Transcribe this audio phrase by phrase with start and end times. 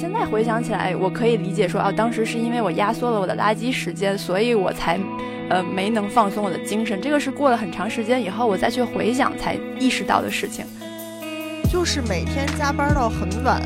[0.00, 4.98] 现在回想起来，我可以理解说，啊，当时是因为我压缩了我的垃圾时间，所以我才，
[5.50, 6.98] 呃，没能放松我的精神。
[7.02, 10.64] 这个是过了很长时间以后，我再去回想才意识到的事情。
[11.70, 13.60] 就是每天加班到很晚，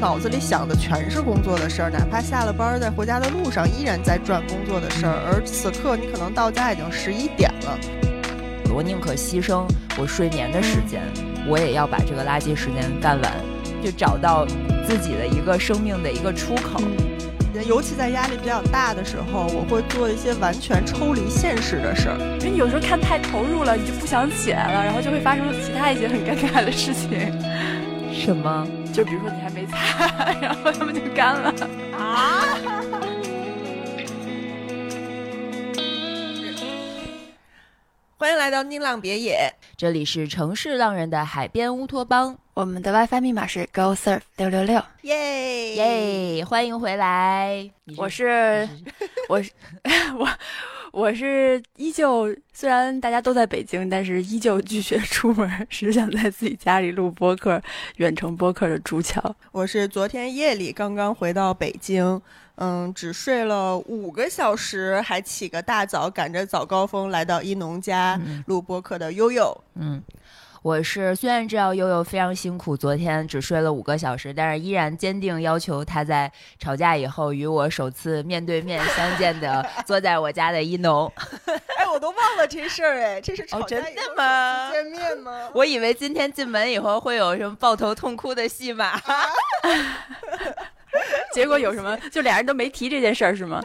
[0.00, 5.12] 脑子里想的全是工作的事儿，哪怕下了班在回家的路上，依然在转工作的事儿。
[5.30, 7.78] 而此刻你可能到家已经十一点了，
[8.74, 9.66] 我宁可牺牲
[9.98, 11.02] 我睡眠的时间，
[11.46, 13.30] 我也要把这个垃圾时间干完，
[13.84, 14.46] 就找到
[14.86, 16.80] 自己的一个生命的一个出口。
[17.66, 22.18] 尤其在压力比较大的时候，我会做一些完全抽离现实的事儿。
[22.38, 27.32] 因为你有时候看太投入了，你就不想起来了，然后就会发生其他一些很尴尬的事情。
[28.12, 28.66] 什么？
[28.92, 31.52] 就比如说你还没擦， 然后他们就干了
[31.96, 32.44] 啊！
[38.18, 42.38] 欢迎来到宁浪别野，这里是城市浪人的海边乌托邦。
[42.54, 45.74] 我们的 WiFi 密码是 Go Surf 六六六，耶
[46.38, 46.42] 耶！
[46.42, 48.66] 欢迎回来，我是
[49.28, 49.50] 我是
[50.18, 50.26] 我
[50.92, 57.60] 我是依旧，虽然大家都在北京，但是依旧拒绝出门，只想在自己家里录播客、
[57.96, 59.36] 远程播客的朱桥。
[59.52, 62.22] 我是昨天夜里刚刚回到北京，
[62.56, 70.02] 嗯，只睡了五个小时，还起个大早，赶着早高峰来到一农家录播客的悠悠，嗯。
[70.62, 81.06] 我是虽然知道悠悠非常辛苦，昨天只睡了五个小时，但是依然坚定要求他在吵架以后与我首次面对面相见的 坐在我家的一农。
[81.76, 84.72] 哎，我都忘了这事儿哎，这是吵架真的吗？
[84.72, 85.48] 见面吗？
[85.54, 89.00] 我以为今天进门以后会有什么抱头痛哭的戏码，
[91.32, 91.96] 结果有什么？
[92.10, 93.62] 就俩人都没提这件事儿是吗？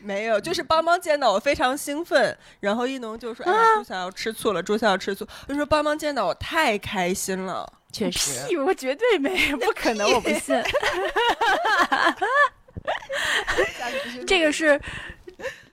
[0.00, 10.62] 没有，就是邦邦见到我非常兴奋，然后一农就说：“哎，朱小要吃醋了，朱小要吃醋。”就说邦邦见到我太开心了，确实，屁，我绝对没， 不可能，我不信。
[14.24, 14.80] 这个是，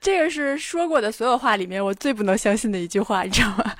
[0.00, 3.76] 这个是说过的所有话里面我最不能相信的一句话，你知道吗？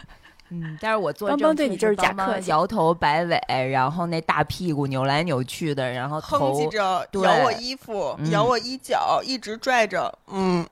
[0.50, 3.40] 嗯，但是我做邦邦对你就是假客气，摇头摆尾，
[3.70, 10.66] 然后那大屁股扭来扭去的，然后哼唧着咬我衣服，咬我衣角，一直拽着，嗯。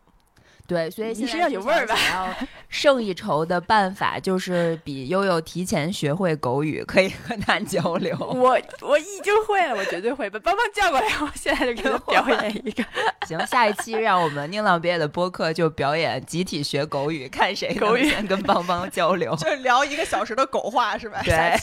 [0.67, 1.95] 对，所以你身上有味儿吧？
[2.11, 8.17] 然后胜一筹的办法就是比悠悠提前学会狗语，可以和他交流。
[8.19, 12.83] 我我已经会了，我绝对会把邦邦叫过来，我现在就给他 表演一个。
[13.27, 21.21] 行，下一期让我们宁浪别野的播客就表演集体学狗语，看谁狗语先跟邦邦交流， 就聊一个小时的狗话是吧？
[21.25, 21.57] 对，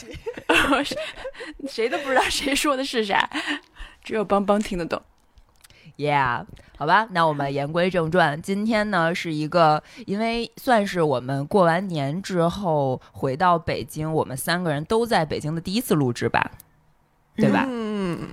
[1.67, 3.27] 谁都不知道谁说的是啥，
[4.03, 5.01] 只有邦邦听得懂。
[5.97, 6.45] Yeah，
[6.77, 8.41] 好吧，那我们言归正传。
[8.41, 16.51] 今天呢，是一个因为算是我们过完年之后回到北京，我们三个人都在北京的第一次录制吧，
[17.35, 17.65] 对吧？
[17.67, 18.29] 嗯，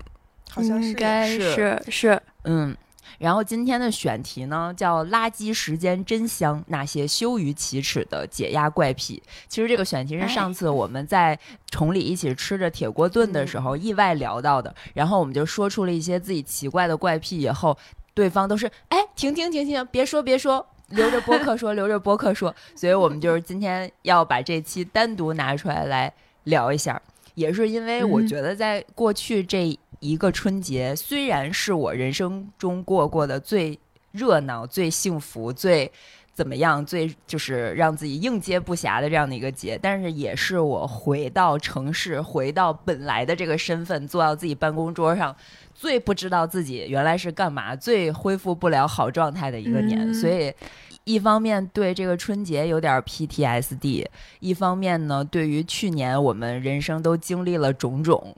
[0.51, 2.77] 好像是，应该是是，嗯。
[3.19, 9.21] 然后今天的选题呢，叫“垃圾时间真香”，那些羞于启齿的解压怪癖。
[9.49, 11.37] 其实这个选题是上次我们在
[11.71, 14.73] 崇礼一起吃着铁锅炖的时候意外聊到的。
[14.95, 17.77] 然后我们就说出了一些自己奇怪的怪癖，以后
[18.15, 22.55] 对方都是“哎，停停停停，别说别说，留着播客说，留着播客说”。
[22.77, 26.13] 所以我们就是今天要把这期单独拿出来来
[26.45, 27.03] 聊一下，
[27.35, 29.77] 也是因为我觉得在过去这。
[30.01, 33.79] 一个春节虽然是我人生中过过的最
[34.13, 35.91] 热闹、最幸福、最
[36.33, 45.35] 怎么样、最就是让自己应接不暇的这样的一个节，但是也是我回到城市、回到本来的这个身份，坐到自己办公桌上，
[45.75, 50.15] 最不知道自己原来是干嘛、最恢复不了好状态的一个年。
[50.15, 50.55] 所以，
[51.03, 54.07] 一方面对这个春节有点 PTSD，
[54.39, 58.37] 一方面呢，对于去年我们人生都经历了种种。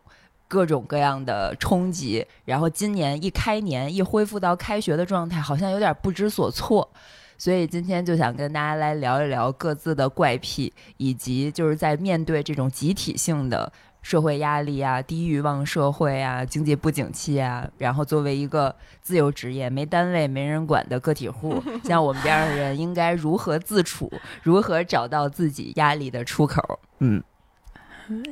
[0.51, 6.91] 各种各样的冲击，然后今年一开年一恢复到开学的状态，好像有点不知所措，
[7.39, 24.11] 所以今天就想跟大家来聊一聊各自的怪癖，以及就是在面对这种集体性的社会压力啊、低欲望社会啊、经济不景气啊，然后作为一个自由职业、没单位、没人管的个体户，像我们这样的人应该如何自处，
[24.43, 26.81] 如何找到自己压力的出口？
[26.99, 27.23] 嗯，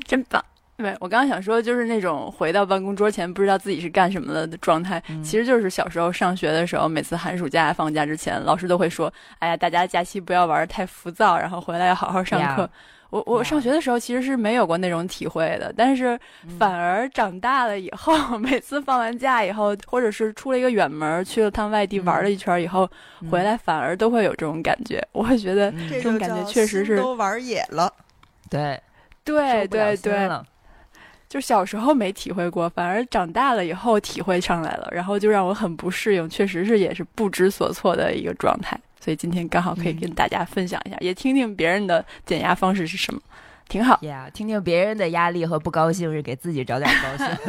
[0.04, 0.44] 真棒。
[0.78, 12.70] 对，我刚刚想说，就是那种回到办公桌前不知道自己是干什么的状态，其实就是小时候上学的时候，每次寒暑假放假之前，老师都会说：“哎呀，大家假期不要玩的太浮躁，然后回来要好好上课。”
[13.10, 16.16] 我我上学的时候其实是没有过那种体会的，但是
[16.60, 22.88] 反而长大了以后， 每次放完假以后，或者是出了一个远门，去了趟外地玩了一圈以后，
[23.30, 25.02] 回来反而都会有这种感觉。
[25.10, 27.92] 我会觉得这种感觉确实是都玩野了，
[28.48, 28.80] 对，
[29.24, 30.28] 对对对。
[31.28, 38.78] 就小时候没体会过，反而长大了以后体会上来了，然后就让我很不适应，确实是也是不知所措的一个状态。
[38.98, 43.20] 所以今天刚好可以跟大家分享一下，也听听别人的减压方式是什么，
[43.68, 43.98] 挺好。
[44.02, 47.26] 呀，听听别人的压力和不高兴，是给自己找点高兴。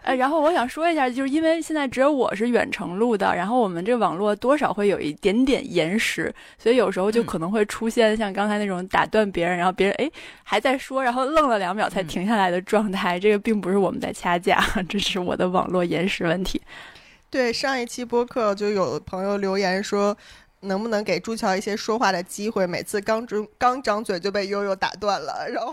[0.04, 10.10] 呃，然后我想说一下，就是因为现在只有我是远程录的，然后我们这网络多少会有一点点延时，所以有时候就可能会出现像刚才那种打断别人，然后别人哎
[10.42, 13.20] 还在说，然后愣了两秒才停下来的状态。
[13.20, 16.60] 这个并不是我们在掐架，这是我的网络延时问题。
[17.28, 20.16] 对，上一期播客就有朋友留言说。
[20.62, 22.66] 能不能给朱乔一些说话的机会？
[22.66, 25.72] 每次刚张刚张嘴就被悠悠打断了， 然后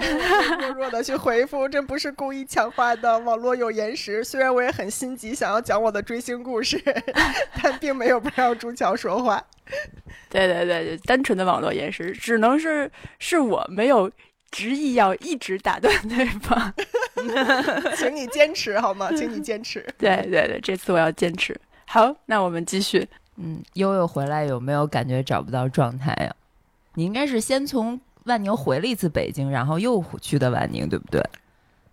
[0.60, 4.24] 弱弱的去回复，这不是故意强化的，网络有延时。
[4.24, 6.82] 虽然我也很心急，想要讲我的追星故事，
[7.62, 9.44] 但并没有不让朱乔说话。
[10.30, 14.10] 对对对，单纯的网络延时，只能是是我没有
[14.52, 16.74] 执意要一直打断对方。
[17.98, 19.10] 请你坚持好吗？
[19.12, 19.86] 请你坚持。
[19.98, 21.60] 对对对，这次我要坚持。
[21.86, 23.06] 好，那我们继续。
[23.38, 26.36] 嗯，悠悠回来有没有感觉找不到状态呀？
[26.96, 31.24] 你应该是先从万宁回了一次北京，然后又去的万宁，对不对？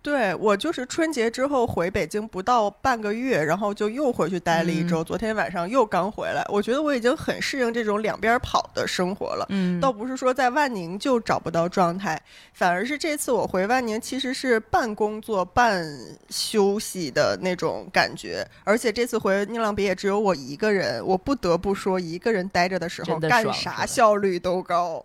[0.05, 5.03] 对我就是春节之后回北京不到半个月，然后就又回去待了一周。
[5.03, 9.47] 昨天晚上又刚回来，我觉得我已经很适应这种两边跑的生活了。
[9.49, 12.21] 嗯，倒不是说在万宁就找不到状态，
[12.53, 15.83] 反而是这次我回万宁其实是半工作半
[16.29, 18.47] 休息的那种感觉。
[18.63, 25.03] 而且这次回宁浪别也只有我一个人，我不得不说一个人待着的时候干啥效率都高，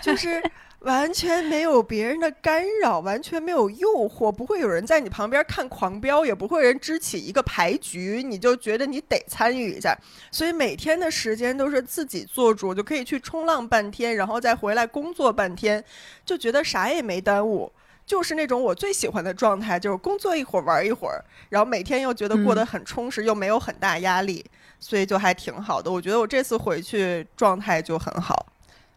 [0.00, 0.40] 就是。
[0.84, 9.96] 完全没有别人的干扰，完全没有诱惑，不会有人在你旁边看狂飙，也不会人支起一个牌局，你就觉得你得参与一下。
[10.32, 15.82] 所以每天的时间都是自己做主，就可以去冲浪半天，然后再回来工作半天，
[16.24, 17.70] 就觉得啥也没耽误，
[18.04, 24.44] 就是那种我最喜欢的状态，就是工作一会儿玩一会儿，然后每天又觉得过得很充实，又没有很大压力，
[24.80, 25.88] 所以就还挺好的。
[25.88, 28.51] 我觉得我这次回去状态就很好。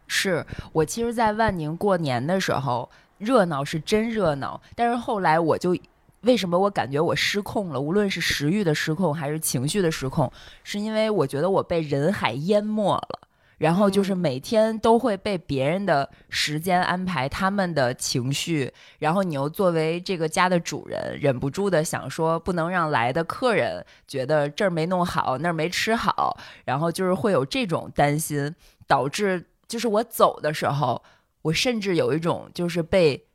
[0.07, 4.61] 是我其实，在万宁过年的时候，热闹是真热闹。
[4.75, 5.75] 但是后来，我就
[6.21, 7.79] 为什么我感觉我失控了？
[7.79, 10.31] 无论是食欲的失控，还是情绪的失控，
[10.63, 13.19] 是因为我觉得我被人海淹没了。
[13.57, 18.69] 然后就是每天都会被别人的时间安排他们的情绪，
[18.99, 28.53] 然后你又作为这个家的主人，忍不住的想说，不能让来的客人觉得这儿没弄好，那儿没吃好，然后就是会有这种担心，
[28.87, 29.45] 导致。
[29.67, 31.01] 就是我走的时候，
[31.41, 33.27] 我甚至有一种就是被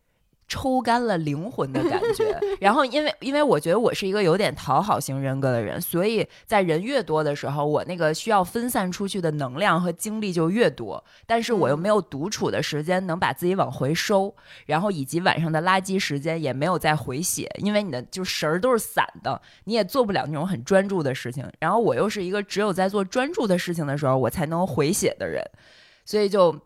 [0.49, 2.37] 抽干了灵魂的感觉。
[2.61, 11.05] 然后，因为因为我觉得我是一个有点讨好型人格的人，所以在人越多的时候，我那个需要分散出去的能量和精力就越多。
[11.25, 14.35] 但是我又没有独处的时间能把自己往回收，
[14.67, 21.49] 然后以及晚上的垃圾时间也没有再回血，因为你的就神儿都是散的，你也做不了那种很专注的事情。
[21.61, 25.41] 然后我又是一个只有在做专注的事情的时候，我才能回血的人。
[26.05, 26.59] 所以就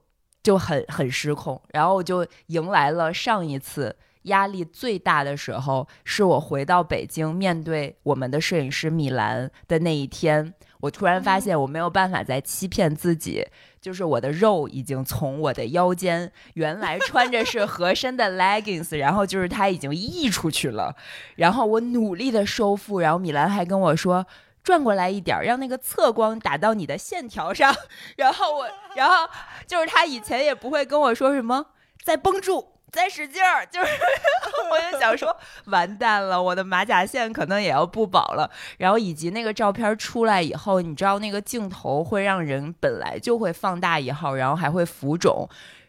[0.43, 10.55] 就很很失控，然后我就迎来了上一次压力最大的时候，是我回到北京面对我们的摄影师米兰的那一天。
[10.81, 13.47] 我突然发现我没有办法再欺骗自己，
[13.81, 20.95] 就是我的肉已经从我的腰间原来穿着是合身的 leggings，然后就是它已经溢出去了。
[21.37, 24.27] 然后我努力的收腹，然后米兰还跟我说。
[24.65, 27.73] 转过来一点，让那个侧光打到你的线条上，
[28.17, 28.67] 然后我，
[28.97, 29.29] 然后
[29.67, 31.67] 就是他以前也不会跟我说什么，
[32.03, 33.93] 再绷住，再使劲儿，就是
[34.73, 38.51] 我就想说，完蛋了，我的马甲线可能也要不保了。
[38.79, 45.47] 然后以及那个照片出来以后，你知道那个镜头会让人本来就会放大一号，然后还会浮肿。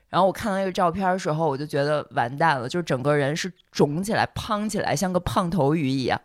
[0.09, 6.19] 然后我看到那个照片的时候，我就觉得完蛋了，就整个人是肿起来、胖起来，像个胖头鱼一样。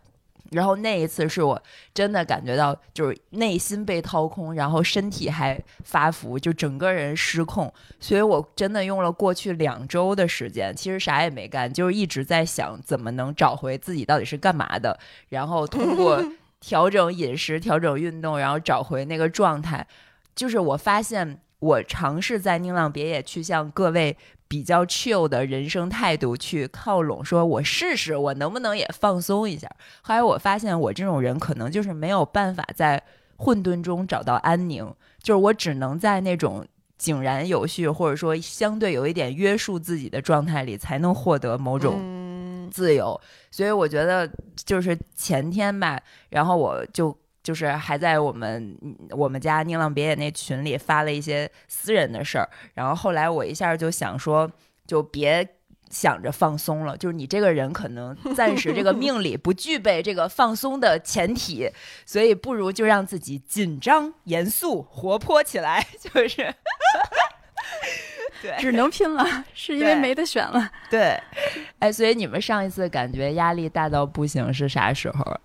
[0.51, 1.61] 然后那一次是我
[1.93, 7.73] 真的感觉到，就是内心被掏空，然后身体还发福，就整个人失控。
[7.99, 16.21] 所以我真的用了过去两周的时间，其实啥也没干，就是一直在想怎么能找回自己到底是干嘛的，然后通过
[16.59, 19.87] 调整饮食、调整运动，然后找回那个状态。
[20.35, 24.17] 就是我发现，我尝试在宁浪别野去向各位。
[24.51, 29.69] 比较 chill 的人生态度去靠拢，说我试试，我能不能也放松一下？
[30.01, 33.01] 后来我发现，我这种人可能就是没有办法在
[33.37, 34.93] 混沌中找到安宁，
[35.23, 36.67] 就是我只能在那种
[36.97, 43.17] 井然有序，或者说相对有一点约束自己的状态里，才能获得某种自由。
[43.51, 44.29] 所以我觉得，
[44.65, 47.17] 就是前天吧，然后我就。
[47.43, 48.77] 就是还在我们
[49.11, 54.49] 我们家宁浪别野那群里发了一些私人的事儿，然后后来我一下就想说，
[54.85, 55.47] 就别
[55.89, 61.69] 想着放松了，就是你这个人可能 暂时这个命里不具备这个放松的前提，
[62.05, 66.53] 所以不如就让自己紧张、严肃、活泼起来， 就是。
[68.41, 70.67] 对，只能拼了，是因为没得选了。
[70.89, 71.15] 对，
[71.77, 75.39] 哎，所以你们上一次感觉压力大到不行是啥时候？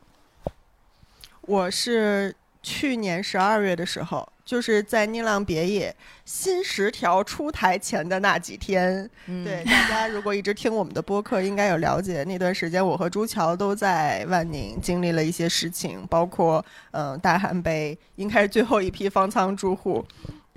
[1.46, 5.90] 我是去年十二月的时候，就是在《宁浪别野》
[6.24, 9.08] 新十条出台前的那几天。
[9.26, 12.24] 嗯对，大家如果一直听我们的播客，应该有了解。
[12.24, 20.04] 那段时间，我和朱桥都在万宁经历了一些事情，包括嗯、呃大韩杯应该是最后一批方舱住户。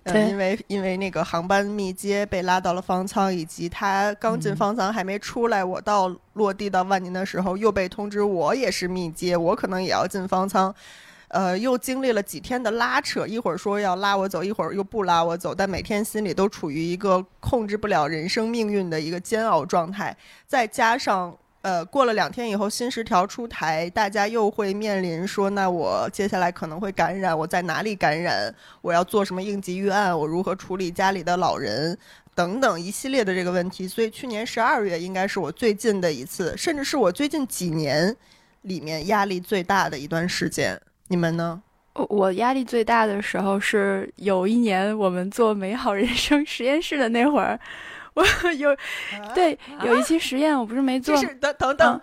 [0.03, 10.73] 呃因为因为那个航班密接被拉到了方舱，以及他刚进方舱还没出来，我到落地到万宁的时候又被通知我也是密接，我可能也要进方舱。
[11.29, 20.17] 呃，又经历了几天的拉扯，一会儿说要拉我走，一会儿又不拉我走，但每天心里都处于一个控制不了人生命运的一个煎熬状态。
[20.47, 31.97] 再加上呃，过了两天以后新十条出台，大家又会面临说，那我接下来可能会感染，我在哪里感染，我要做什么应急预案，我如何处理家里的老人。
[32.33, 38.15] 等等一系列的这个问题，所以去年十二月应该是我最近的一次，甚至是我最近几年
[38.61, 40.79] 里面压力最大的一段时间。
[41.09, 41.61] 你们呢？
[42.07, 47.59] 我压力最大的时候是有一年我们做美好人生实验室的那会儿，
[48.19, 48.75] 我 有
[49.33, 52.01] 对有一期实验我不是没做这是等等等，嗯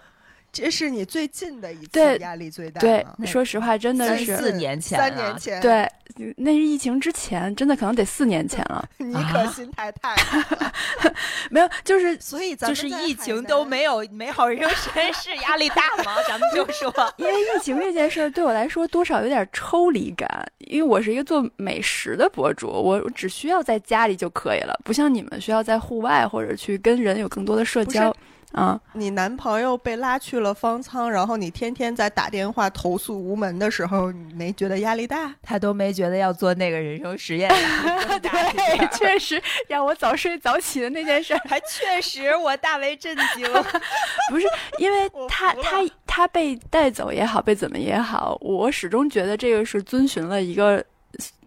[0.57, 5.91] 这是你最近的一次压力最大对吗，说实话真的是四年前三年前，，对，
[6.37, 8.89] 那是疫情之前，真的可能得四年前了。
[8.99, 10.73] 你可心态太好了。
[11.51, 16.17] 没有，就是 所以咱就是疫情都没有美好人生实验室压力大吗？
[16.29, 28.17] 咱们就说，因为疫情这件事儿对我来说多少有点抽离感，因为我是一个做美食的博主，我我只需要在家里就可以了，不像你们需要在户外或者去跟人有更多的社不是交。
[28.57, 35.31] 啊，你男朋友被拉去了方舱，然后你天天在打电话投诉无门的时候，你没觉得压力大？
[35.43, 37.51] 他都没觉得要做那个人生实验，
[38.23, 43.47] 对，确实让我早睡早起的那件事儿，还确实我大为震惊。
[44.33, 44.47] 不是
[44.79, 50.83] 因为他他他被带走也好，被怎么也好，我始终觉得这个是遵循了一个。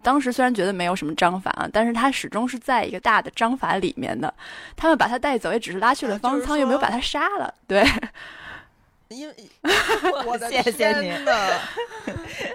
[0.02, 4.32] 当时虽然觉得没有什么章法啊，但是他始终是在一个大的章法里面的。
[4.76, 7.52] 他们把他带走，也只是拉去了啊就是方舱，又没有把他杀了。
[7.66, 7.84] 对，
[9.08, 9.34] 因为
[10.26, 11.58] 我的谢谢你天呐，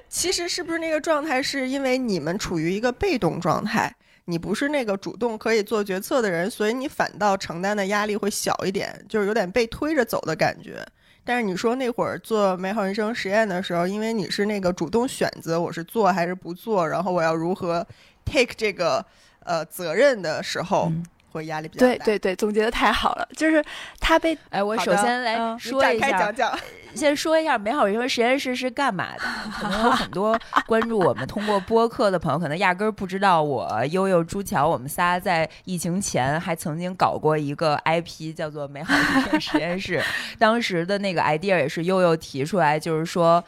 [0.09, 3.93] 其实是不是那个状态，是因为你们处于一个被动状态，
[4.25, 10.85] 你不是那个主动可以做决策的人，所以你反倒承担的压力会小一点，就是有点被推着走的感觉。
[11.25, 17.85] 但是你说那会儿做美好人生实验的时候，因为你是那个主动选择我是做还是不做，然后我要如何
[18.23, 19.03] take 这个
[19.39, 20.91] 呃责任的时候，
[21.37, 21.93] 会压力比较大。
[21.93, 23.27] 对对对，总结的太好了。
[23.35, 23.63] 就是
[23.99, 26.59] 他被哎，我首先来说一下，开讲讲。
[26.95, 29.21] 先说一下美好人生实验室是干嘛的。
[29.59, 40.01] 可能有很多 关注我们通过播客的朋友，可能压根儿不知道我悠悠、朱乔，我们仨在疫情前还曾经搞过一个 IP，叫做美好人生实验室。
[40.39, 43.43] 当时的那个 idea 也是悠悠提出来，就是说，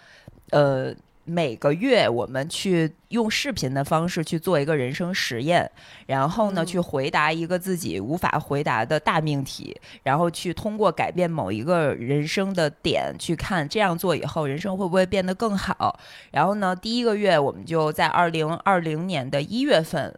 [0.51, 0.93] 呃。
[1.29, 5.69] 每个月我们去用视频的方式去做一个人生实验，
[6.05, 15.99] 然后呢，嗯去回答一个自己无法回答的大命题，然后去通过改变某一个人生的点去看，这样做以后人生会不会变得更好。
[16.31, 20.17] 然后呢，第一个月我们就在二零二零年的一月份。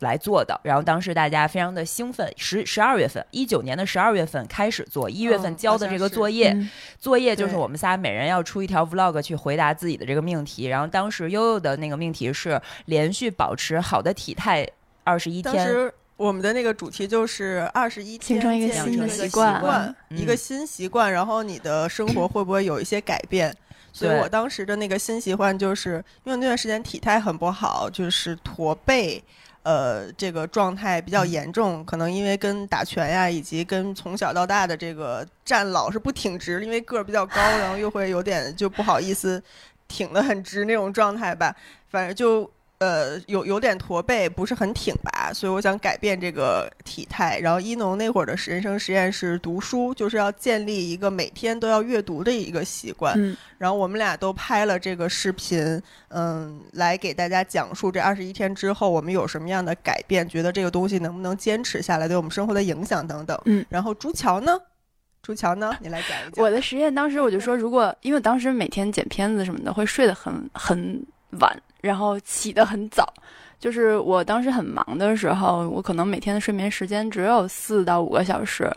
[0.00, 14.66] 来做的，然后当时大家非常的兴奋，十十二月份，一九年的十二月份开始做，一月份嗯交的这个作业，嗯作业就是我们仨每人要出一条 vlog 去回答自己的这个命题，然后当时悠悠的那个命题是连续保持好的体态
[15.02, 23.52] 二十一天，当时我们的那个主题就是二十一天形成一个习惯惯嗯一个新习惯，然后你的生活会不会有一些改变？
[23.92, 29.20] 所以我当时的那个新习惯就是，因为那段时间体态很不好，就是驼背。
[29.68, 39.42] 呃，这个状态比较嗯严重，可能因为跟打拳呀，以及跟从小到大的这个站老是不挺直，因为个儿比较高，然后又会有点就不好意思
[39.86, 41.54] 挺得很直那种状态吧。
[41.90, 47.38] 反正就呃有有点驼背，不是很挺拔，所以我想改变这个体态。
[47.40, 53.14] 然后一农那会儿的人生实验是读书，就是要建立一个每天都要阅读的一个习惯。
[53.16, 63.36] 嗯，然后我们俩都拍了这个视频，嗯，来给大家讲述这二十一天之后我们有什么样的改变，觉得这个东西能不能坚持下来，对我们生活的影响等等。
[63.46, 64.56] 嗯，然后朱桥呢？
[65.20, 65.76] 朱桥呢？
[65.80, 66.32] 你来讲一讲。
[66.42, 71.04] 我的实验当时我就说，如果因为我当时每天剪片子什么的会睡得很很
[71.40, 73.12] 晚，然后起得很早。
[73.58, 78.70] 就是我当时很忙的时候，我可能每天的睡眠时间只有四到五个小时，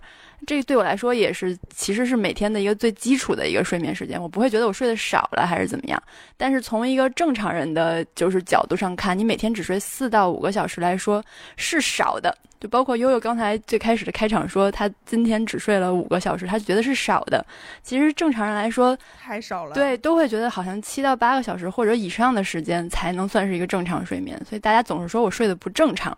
[0.48, 4.21] 这个对我来说也是，其实是每天的一个最基础的一个睡眠时间。
[4.21, 6.01] 我不会觉得我睡得少了还是怎么样。
[6.36, 11.24] 但是从一个正常人的就是角度上看，你每天只睡四到五个小时来说
[11.57, 12.36] 是少的。
[12.60, 17.43] 就包括悠悠刚才最开始的开场说，他今天只睡了五个小时，他觉得是少的。
[17.81, 24.39] 其实正常人来说太少了，对，都会觉得好像七到八个小时或者以上的时间才能算是一个正常睡眠。
[24.48, 26.15] 所以大家总是说我睡得不正常。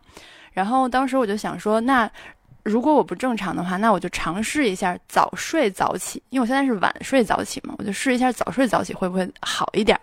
[0.51, 2.11] 然后当时我就想说，那
[2.63, 9.99] 如果我不正常的话，那我就尝试一下早睡早起，因为我现在是晚睡早起嘛，我就试一下早睡早起会不会好一点。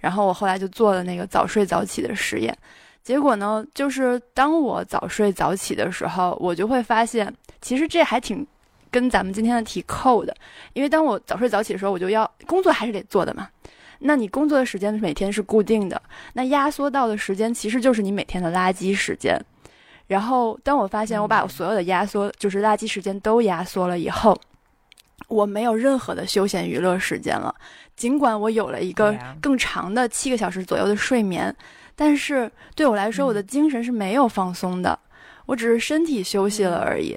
[0.00, 2.56] 然后我后来就做了那个早睡早起的实验。
[3.04, 8.44] 结果呢，就是当我早睡早起的时候，我就会发现，其实这还挺
[8.90, 10.34] 跟咱们今天的题扣的。
[10.72, 13.48] 因为当我早睡早起的时候，我就要工作还是得做的嘛。
[14.00, 19.40] 那你工作的时间每天是固定的，那压缩到的时间其实就是你每天的垃圾时间。
[20.06, 24.38] 然后当我发现我把我所有的压缩，就是垃圾时间都压缩了以后，
[25.28, 27.54] 我没有任何的休闲娱乐时间了。
[27.96, 31.54] 尽管我有了一个更长的七个小时左右的睡眠。
[31.94, 34.98] 但是对我来说，我的精神是没有放松的，
[35.44, 37.16] 我只是身体休息了而已。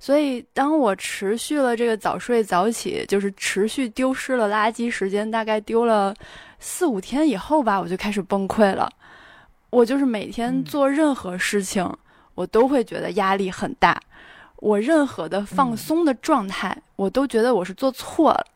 [0.00, 6.14] 所以，当我持续了这个早睡早起，就是持续丢失了垃圾时间，大概丢了
[6.58, 8.90] 四五天以后吧，我就开始崩溃了。
[9.68, 11.86] 我就是每天做任何事情，
[12.34, 14.00] 我都会觉得压力很大。
[14.56, 18.46] 我任何的放松的状态，我都觉得我是做错了。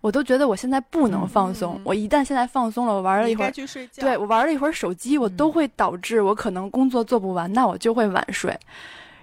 [0.00, 3.50] 我都觉得我现在不能放松，我一旦现在放松了，我玩了一会儿，
[3.96, 8.54] 对我玩了一会儿手机，我都会导致我可能工作做不完，那我就会晚睡，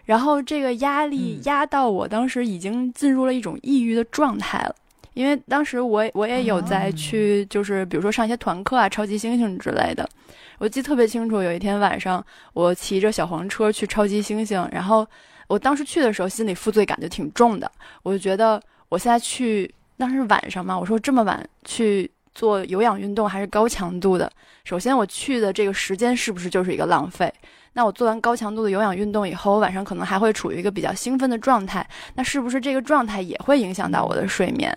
[0.06, 4.76] 然后这个压力压到我当时已经进入了一种抑郁的状态了，
[5.14, 10.08] 因为当时我我也有在去，就是比如说上一些团课啊，超级星星之类的，
[10.58, 15.08] 我记得特别清楚，有一天晚上我骑着小黄车去超级星星，然后
[15.48, 17.72] 我当时去的时候心里负罪感就挺重的，
[18.04, 19.74] 我就觉得我现在去。
[19.98, 24.28] 当时晚上嘛，我说这么晚去做有氧运动还是高强度的。
[24.64, 27.32] 首先我去的这个时间是不是就是一个浪费？
[27.74, 34.76] 那我做完高强度的有氧运动以后，我晚上可能还会处于一个比较兴奋的状态，那是不是这个状态也会影响到我的睡眠？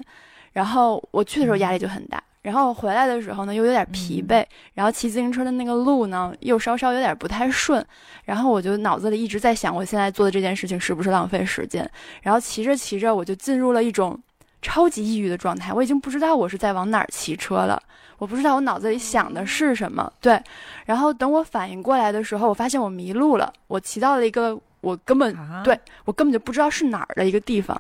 [0.55, 7.85] 然后我去的时候压力就很大，然后回来的时候呢又有点疲惫，然后骑自行车的那个路呢又稍稍有点不太顺，
[8.25, 11.87] 然后我就脑子里一直在想，我现在做的这件事情是不是浪费时间？
[12.23, 14.19] 然后骑着骑着我就进入了一种。
[14.67, 17.79] 超级抑郁的状态，我已经不知道我是在往哪儿骑车了，
[18.17, 20.11] 我不知道我脑子里想的是什么。
[20.23, 20.43] 对，
[20.87, 27.79] 然后等我反应过来的时候，我发现我迷路了，我骑到了一个我根本对我根本就不知道是哪儿的一个地方，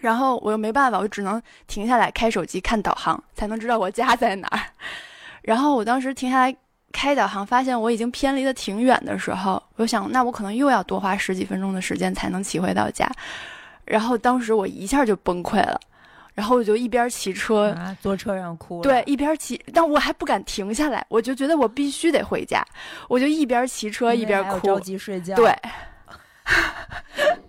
[0.00, 4.60] 然后我又没办法，我只能停下来开手机看导航，才能知道我家在哪儿。
[5.42, 6.56] 然后我当时停下来
[6.92, 13.08] 开导航，发现我已经偏离的挺远的时候，我想那我可能又要多花十几分钟的时间才能骑回到家。
[13.84, 15.78] 然后当时我一下就崩溃了，
[16.34, 18.80] 然后我就一边骑车，坐车上哭。
[18.80, 22.64] 对，一边骑，但我还不敢停下来，我就觉得我必须得回家，
[23.08, 25.36] 我就一边骑车一边哭，着急睡觉。
[25.36, 25.54] 对。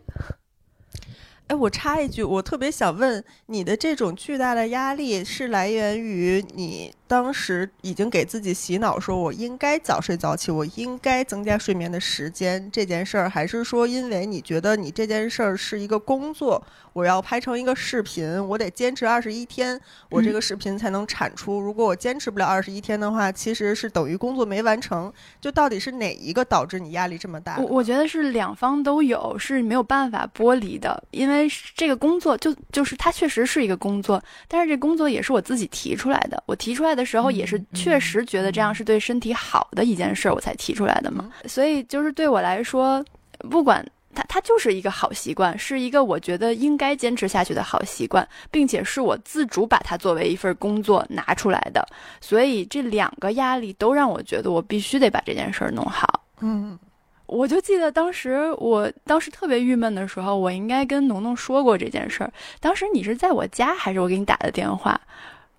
[1.47, 6.93] 哎，我插一句，我特别想问，你的这种巨大的压力是来源于你？
[7.07, 16.59] 当时已经给自己洗脑，说我应该早睡早起，我应该增加睡眠的时间这件事儿，还是说因为你觉得你这件事儿是一个工作，
[16.93, 19.79] 我要拍成一个视频，我得坚持二十一天，
[20.09, 21.59] 我这个视频才能产出。
[21.59, 25.13] 如果我坚持不了二十一天的话，其实是等于工作没完成。
[25.39, 27.59] 就到底是哪一个导致你压力这么大？
[27.59, 31.34] 我我觉得是两方都有，是没有办法剥离的，因为
[31.75, 36.95] 这个工作就就是它确实是一个工作，但是这工作也是我自己提出来的，我提出来。
[36.95, 41.29] 的时候也是确实觉得这样是对身体好的一件事，我才提出来的嘛。
[41.45, 43.03] 所以就是对我来说，
[43.49, 51.85] 不管它，它就是一个好习惯，是一个我觉得应该坚持下去的好习惯，并且是我自主把它作为一份工作拿出来的。
[52.21, 56.23] 所以这两个压力都让我觉得我必须得把这件事儿弄好。
[56.39, 56.79] 嗯，
[57.27, 62.31] 我就记得当时我当时特别郁闷的时候，我应该跟农农说过这件事儿。
[62.59, 64.99] 当时你是在我家还是我给你打的电话？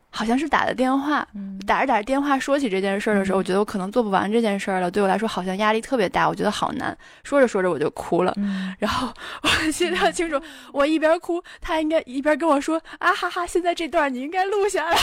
[0.09, 1.29] 好像是打的电话，
[1.67, 4.91] 打着打着电话说起这件事儿的时候，我觉得我可能做不完这件事儿了。
[4.91, 6.97] 对我来说，好像压力特别大，我觉得好难。
[7.23, 8.35] 说着说着我就哭了，
[8.79, 10.41] 然后 我记得清楚，
[10.73, 14.97] 我一边哭，他应该一边跟我说：“啊哈哈，现在这段你应该录下来。”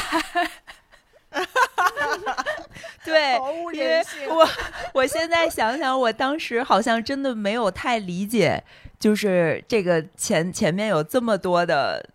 [3.04, 3.34] 对，
[3.74, 4.48] 因为我
[4.94, 8.64] 我现在想想，我当时好像真的没有太理解，
[9.00, 12.10] 就是这个前前面有这么多的。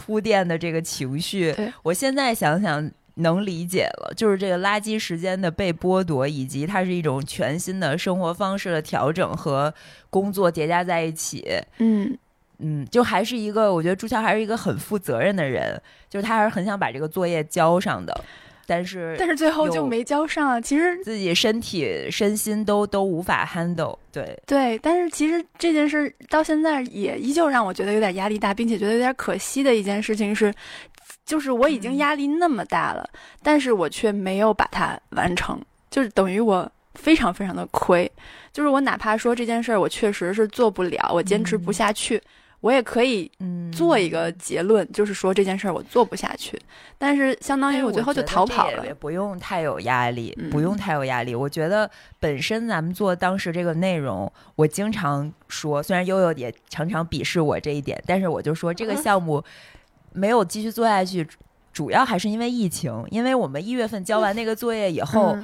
[0.00, 9.74] 铺垫的这个情绪，我现在想想能理解了，就是这个垃圾时间的被剥夺，以及它是一种全新的生活方式的调整和
[10.08, 11.46] 工作叠加在一起。
[11.76, 12.16] 嗯，
[12.58, 15.78] 嗯，就还是一个，我觉得朱乔还是一个很负责任的人，
[16.08, 18.24] 就是他还是很想把这个作业交上的，
[18.68, 20.62] 但是但是最后就没交上。
[20.62, 30.52] 其实自己身体身心都都无法 handle，对，对，但是其实这件事到现在也依旧让我觉得有点压力大，并且觉得有点可惜的一件事情是，
[31.24, 33.08] 就是我已经嗯压力那么大了，
[33.42, 35.58] 但是我却没有把它完成，
[35.90, 38.10] 就是等于我非常非常的亏。
[38.52, 42.20] 就是我哪怕说这件事儿我确实是做不了，我坚持不嗯下去，
[42.60, 46.60] 我也可以嗯，做一个结论，就是说这件事儿我做不下去，
[46.98, 48.94] 但是相当于我最后就逃跑了也也。
[48.94, 51.34] 不用太有压力，嗯不用太有压力。
[51.34, 59.42] 我觉得本身咱们做当时这个内容，我经常说，虽然悠悠也常常鄙视我这一点，但是我就说这个嗯项目
[60.12, 61.24] 没有继续做下去，
[61.72, 65.36] 主要还是因为疫情，因为我们一月份交完那个作业以后。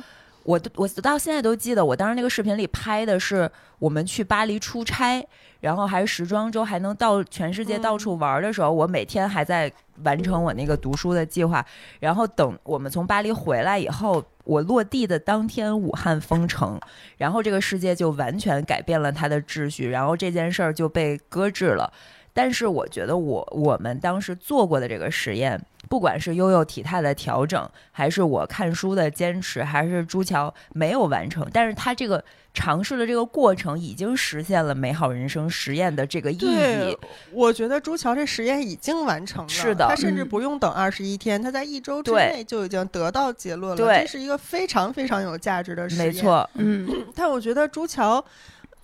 [0.44, 5.26] 嗯我都我到现在都记得，我当时那个视频里拍的是我们去巴黎出差，
[5.60, 11.64] 然后还是时装周，还能到全世界到处玩的时候，我每天还在完成我那个读书的计划。
[11.98, 16.78] 然后等我们从巴黎回来以后，我落地的当天武汉封城，
[17.16, 21.90] 然后这个世界就完全改变了它的秩序，然后这件事儿就被搁置了。
[22.34, 36.98] 但是我觉得我我们当时做过的这个实验，不管是悠悠体态的调整，还是我看书的坚持，还是朱桥没有完成，但是他这个尝试的这个过程已经实现了美好人生实验的这个意对义。，
[37.30, 46.06] 我觉得朱桥这实验已经完成了，是的他甚至嗯不用等二十一天，他在一周之内就已经得到结论了，这是一个非常非常有价值的实验。
[46.06, 48.24] 没，错，嗯 但我觉得朱乔。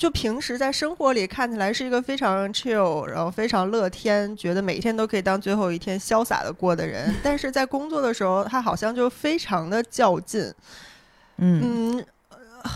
[0.01, 10.41] 就平时在生活里看起来是一个非常 chill，然后非常乐天，觉得每一天都可以当最后一天潇洒的过的人， 但是在工作的时候，他好像就非常的较劲，
[11.37, 12.07] 嗯嗯，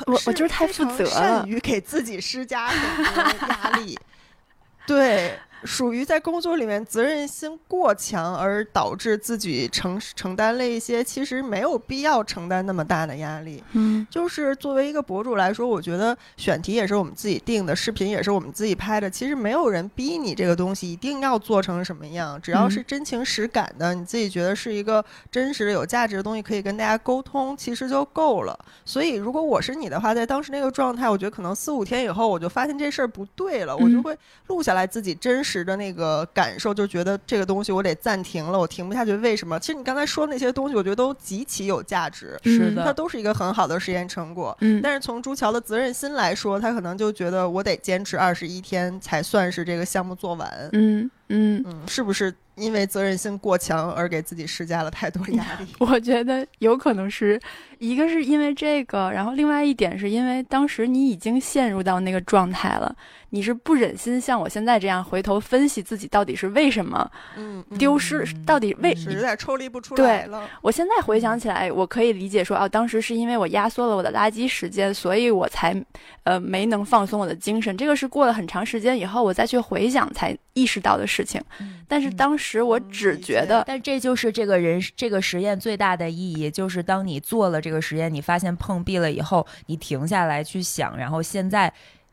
[0.06, 3.98] 我我就是太负责了善于给自己施加很多压力，
[4.86, 13.62] 对，属于在工作里面责任心过强，而导致自己承承担了一些其实没有必要承担那么大的压力。
[13.72, 19.08] 嗯就是作为一个博主来说，我觉得选题也是我们自己定的，视频也是我们自己拍的。
[19.08, 28.58] 其实没有人逼你这个东西一定要做成什么样，只要是嗯真情实感的，你自己觉得是一个真实的、有价值的东西，可以跟大家沟通，其实就够了。
[28.84, 39.14] 所以，如果我是你的话，在当时那个状态，我觉得可能四五天以后，我就发现这事儿不对了，我就嗯会录下来自己真实的那个感受，就觉得这个东西我得暂停了，我停不下去。
[39.16, 39.60] 为什么？
[39.60, 42.40] 其实你刚才说那些东西，我觉得都极其有价值。
[42.44, 44.56] 嗯是的它都是一个很好的实验成果。
[44.62, 50.50] 嗯，但是从朱乔的责任心来说，他可能就觉得我得坚持二十一天才算是这个项目做完。
[50.72, 55.66] 嗯嗯，嗯，是不是因为责任心过强而给自己施加了太多压力？
[55.80, 57.40] 我觉得有可能是
[57.78, 62.94] 一个是因为这个，然后另外一点是因为当时你已经陷入到那个状态了，
[63.30, 70.48] 你是不忍心像我现在这样回头分析自己到底是为什么嗯，丢失，嗯到底为是有点抽离不出来了。
[70.62, 75.74] 我现在回想起来，我可以理解说，哦，当时是因为我压缩了我的垃圾时间，所以我才，
[76.22, 77.76] 呃，没能放松我的精神。
[77.76, 81.40] 这个是过了很长时间以后，我再去回想才意识到的事情。
[81.86, 91.72] 但是当时我只觉得，但这就是这个人这个实验最大的意义，就是当你做了这个实验，你发现碰壁了以后，你停下来去想，然后现在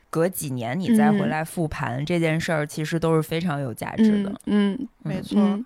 [0.10, 4.77] 隔几年你再回嗯来复盘、这件事儿，其实都是非常有价值的嗯。
[4.77, 5.65] 嗯没错，嗯，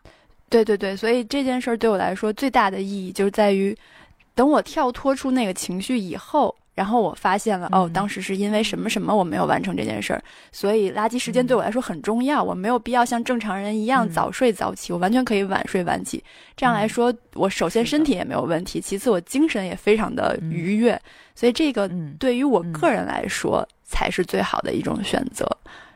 [0.49, 3.75] 对对对，所以这件事儿对我来说最大的意义就是在于，
[4.35, 6.55] 等我跳脱出那个情绪以后。
[6.75, 11.47] 然后我发现了，哦嗯，当时是因为什么什么我没有完成这件事儿，所以垃圾时间嗯。
[11.47, 14.09] 对我来说很重要，我没有必要像正常人一样嗯。
[14.09, 16.23] 早睡早起，我完全可以晚睡晚起。
[16.55, 16.89] 这样来嗯。
[16.89, 21.01] 说，我首先身体也没有问题，其次我精神也非常的嗯愉悦，
[21.33, 22.73] 所以这个嗯，对于我嗯。
[22.73, 25.49] 个人来说才是最好的一种选择。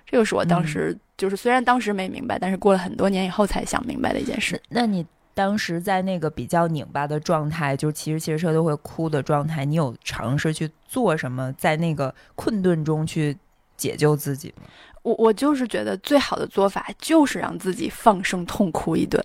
[0.05, 0.67] 这个是我当嗯。
[0.67, 4.59] 时就是虽然当时没明白，但是过了很多年以后才想明白的一件事。
[4.69, 5.05] 那你
[5.39, 13.37] 当时在那个比较拧巴的状态，就骑着骑着车都会哭的状态，你有尝试去做什么，在那个困顿中去
[13.77, 14.63] 解救自己吗？
[15.01, 19.23] 我我就是觉得最好的做法就是让自己放声痛哭一顿。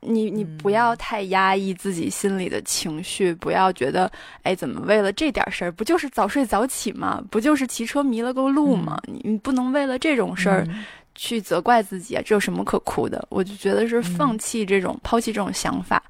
[0.00, 4.10] 你你不要嗯太压抑自己心里的情绪，不要觉得
[4.42, 7.22] 哎，怎么为了这点事儿，不就是早睡早起吗？
[7.30, 9.00] 不就是骑车迷了个路吗？
[9.06, 10.84] 你你不能为了这种事儿嗯
[11.18, 13.22] 去责怪自己啊，这有什么可哭的？
[13.28, 16.00] 我就觉得是嗯放弃这种、抛弃这种想法，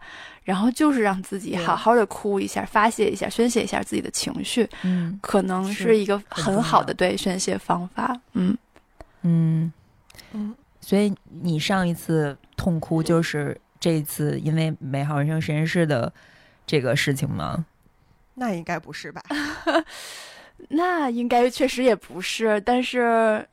[0.44, 8.14] 然后就是让自己好好的哭一下，发泄一下，宣泄一下自己的情绪，嗯可能是是一个很好的对宣泄方法。
[8.35, 8.57] 嗯。
[9.23, 9.73] 嗯，
[10.33, 16.12] 嗯，所以你上一次痛哭就是这一次因为美好人生实验室的
[16.66, 17.64] 这个事情吗？
[18.35, 19.21] 那应该不是吧？
[20.71, 23.44] 那应该确实也不是，但是呃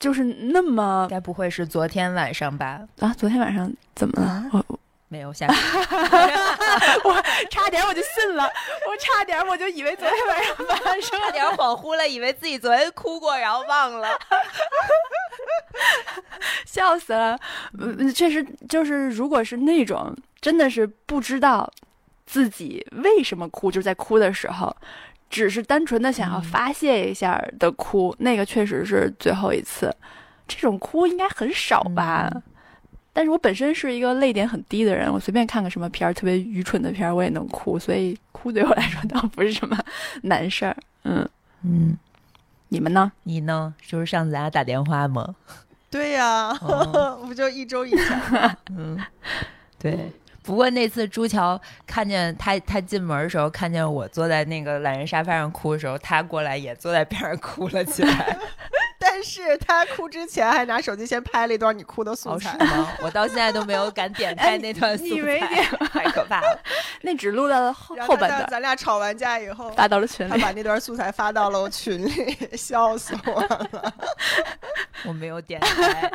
[0.00, 2.80] 就是那么该不会是昨天晚上吧？
[3.00, 4.28] 啊，昨天晚上怎么了？
[4.28, 5.54] 啊我我没有下去。
[7.04, 8.44] 我差点我就信了，
[8.88, 14.08] 我差点我就以为昨天晚上发生 差点恍惚了，以为自己昨天哭过，然后忘了。
[16.66, 17.38] 笑死了。
[17.78, 21.70] 嗯，确实就是，如果是那种真的是不知道
[22.26, 24.74] 自己为什么哭，就是在哭的时候，
[25.30, 29.94] 只是单纯的想要嗯发泄一下的哭，那个确实是最后一次。
[30.46, 32.30] 这种哭应该很少吧？
[32.34, 32.42] 嗯
[33.16, 39.78] 但是我本身是一个泪点很低的人，我随便看个什么片儿，特别愚蠢的片儿，我也能哭，所以哭对我来说倒不是什么
[40.22, 40.76] 难事儿。
[41.04, 41.24] 嗯，
[41.62, 41.96] 嗯，
[42.70, 43.12] 你们呢？
[43.22, 43.72] 你呢？
[43.86, 45.32] 就是上次咱俩打电话吗？
[45.88, 48.56] 对呀、 哦不就一周以前吗？
[48.76, 48.98] 嗯，
[49.78, 50.10] 对。
[50.44, 58.36] 不过那次朱桥看见他，他进门的时候看见我坐在那个懒人沙发上哭的时候，他过来也坐在边上哭了起来。
[59.06, 62.56] 但是他哭之前还拿手机先拍了一段你哭的素 哦，是材。
[62.58, 62.92] 吗？
[63.02, 65.40] 我到现在都没有敢点开那段素材，
[65.92, 66.58] 太可怕了。
[67.02, 70.30] 那只录到了后 后半段，咱俩吵完架以后，发到了群里。
[70.30, 73.94] 他把那段素材发到了我群里，笑死我了。
[75.06, 76.10] 我没有点开，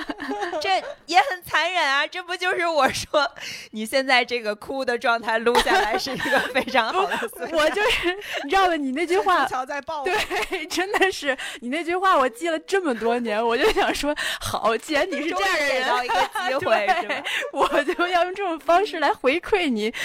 [0.62, 0.70] 这
[1.06, 2.06] 也很残忍啊！
[2.08, 3.30] 这不就是我说
[3.72, 7.18] 你现在这个哭的状态录下来是一个非常好的。
[7.52, 8.76] 我就是，你知道吗？
[8.76, 9.46] 你那句 话，
[10.04, 16.16] 对，真的是你那句话，我记了这么多年，我就想说，好，既然你是这样的人，给到一个
[16.48, 17.24] 机会是吧对，
[17.54, 19.94] 我就要用这种方式来回馈你。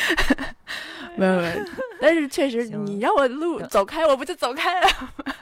[1.16, 1.64] 没有没有，
[2.00, 5.34] 但是确实，你让我录走开，我不就走开了吗？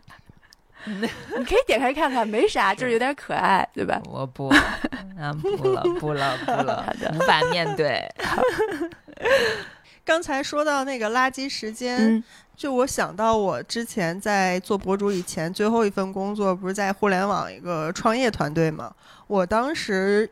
[1.36, 4.00] 你可以点开看看，没啥，就是有点可爱，对吧？
[4.04, 8.02] 我不，啊，不了， 不了，不了好的，无法面对。
[10.04, 12.24] 刚才说到那个垃圾时间，嗯
[12.56, 18.92] 就我想到我之前在做博主以前，最后一份工作不是在互联网一个创业团队嘛？
[19.26, 20.28] 我当时。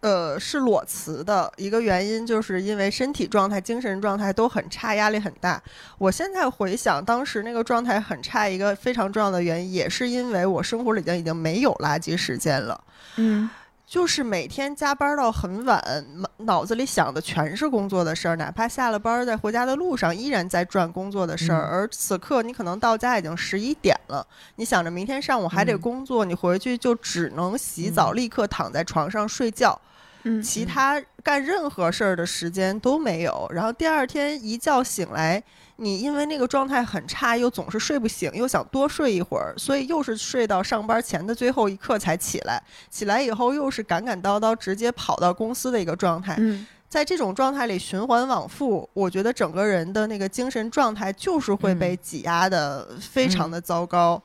[0.00, 5.60] 呃，是裸辞的一个原因，就是因为身体状态、精神状态都很差，压力很大。
[5.98, 12.80] 我现在回想当时那个状态很差，一个非常重要的原因，也是因为我生活里已经已经没有垃圾时间了。
[13.16, 13.50] 嗯
[13.88, 15.82] 就是每天加班到很晚，
[16.16, 21.62] 脑脑子里想的全是工作的事儿，哪怕下了班在回家的路上依然在转工作的事儿。
[21.62, 29.80] 嗯而此刻你可能到家已经十一点了，你想着明天上午还得嗯工作，你回去就只能洗澡，嗯立刻躺在床上睡觉，
[30.24, 33.48] 嗯其他干任何事儿的时间都没有。
[33.50, 35.42] 然后第二天一觉醒来。
[35.80, 42.60] 你因为那个状态很差，又总是睡不醒，又想多睡一会儿，所以又是睡到上班前的最后一刻才起来。
[42.90, 46.34] 起来以后又是赶赶叨叨，直接跑到公司的一个状态。
[46.38, 54.22] 嗯在这种状态里循环往复，我觉得整个人的那个精神状态就是会被挤压的非常的糟糕，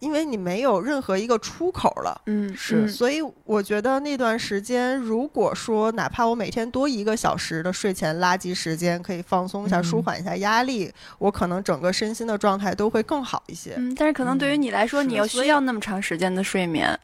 [0.00, 2.20] 因为你没有任何一个出口了。
[2.26, 13.74] 嗯是所以我觉得那段时间，如果说哪怕我每天多一个小时的睡前垃圾时间，可以放松一下、嗯舒缓一下压力，我可能整个身心的状态都会更好一些。
[13.76, 16.98] 嗯，但是可能对于你来说，是你又所以需要那么长时间的睡眠，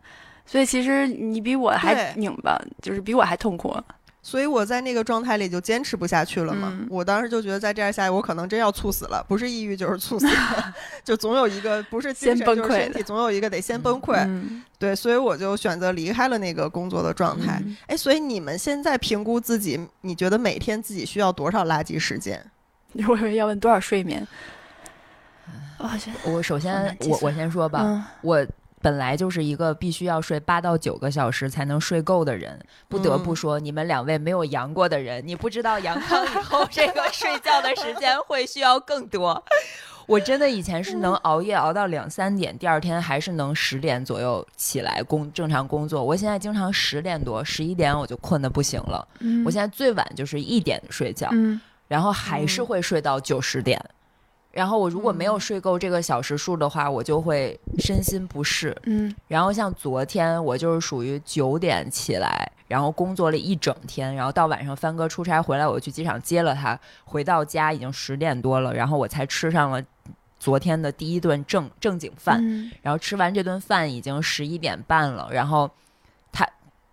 [0.45, 3.77] 所以其实你比我还拧巴，就是比我还痛苦。
[4.27, 6.69] 所以我在那个状态里就坚持不下去了嘛。
[6.73, 14.17] 嗯我当时就觉得再这样下去，我可能真要猝死了，不是抑郁就是猝死了， 就总有一个不是精神先崩溃就是身体，总有一个得先崩溃。
[14.27, 17.63] 嗯，对，所以我就选择离开了那个工作的状态。
[17.65, 22.45] 嗯哎、所以你们现在评估自己，你觉得每天自己需要多少垃圾时间？
[23.09, 24.27] 我以为要问多少睡眠。
[25.79, 28.45] 我觉得，我首先我我先说吧，嗯我
[28.87, 39.43] 本来就是一个必须要睡八到九个小时才能睡够的人，不得不嗯说，你们两位没有阳过的人，你不知道阳康以后 这个睡觉的时间会需要更多。
[40.07, 46.05] 我真的以前是能熬夜熬到两三点，第二天还是能十点左右起来工正常工作。
[46.05, 49.05] 我现在经常十点多、十一点我就困得不行了。
[49.19, 53.85] 嗯我现在最晚就是一点睡觉，嗯然后还是会睡到九十点。
[54.57, 58.75] 然后我如果没有睡够这个小时数的话，我就会身心不适。
[58.85, 69.83] 嗯然后像昨天我就是属于九点起来，然后工作了一整天，然后到晚上帆哥出差回来，我去机场接了他，回到家已经十点多了，然后我才吃上了
[70.39, 72.39] 昨天的第一顿正正经饭。
[72.41, 75.71] 嗯然后吃完这顿饭已经十一点半了，然后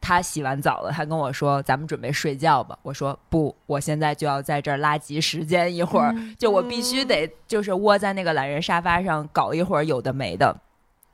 [0.03, 2.77] 他他洗完澡了，他跟我说咱们准备睡觉吧。
[2.83, 10.55] 我说不，我现在就要在这儿拉圾时间一会儿，嗯就我必须得就是窝在那个懒人沙发上搞一会儿有的没的。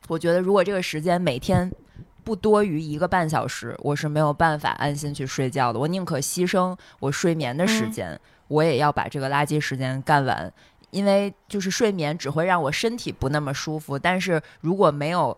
[0.07, 1.71] 我觉得如果这个时间每天
[2.23, 5.79] 不多于一个半小时，我是没有办法安心去睡觉的。
[5.79, 10.51] 我宁可牺牲我睡眠的时间，我也要把这个垃圾时间干完。
[10.91, 15.37] 因为就是睡眠只会让我身体不那么舒服，但是如果没有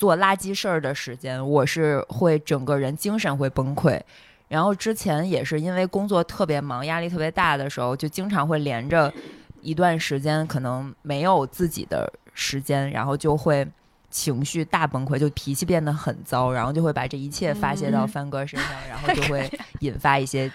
[0.00, 4.00] 做垃圾事儿的时间，我是会整个人精神会崩溃。
[4.48, 9.12] 然后之前也是因为工作特别忙、压力特别大的时候，就经常会连着
[9.60, 13.68] 一段时间可能没有自己的时间，然后就会
[14.08, 20.50] 情绪大崩溃，就脾气变得很糟，然后就会把这一切发泄到嗯帆哥身上，然后 就会引发一些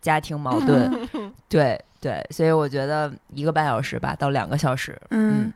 [0.00, 0.90] 家庭矛盾。
[1.50, 4.98] 对对，所以我觉得一个半小时吧，到两个小时。
[5.10, 5.52] 嗯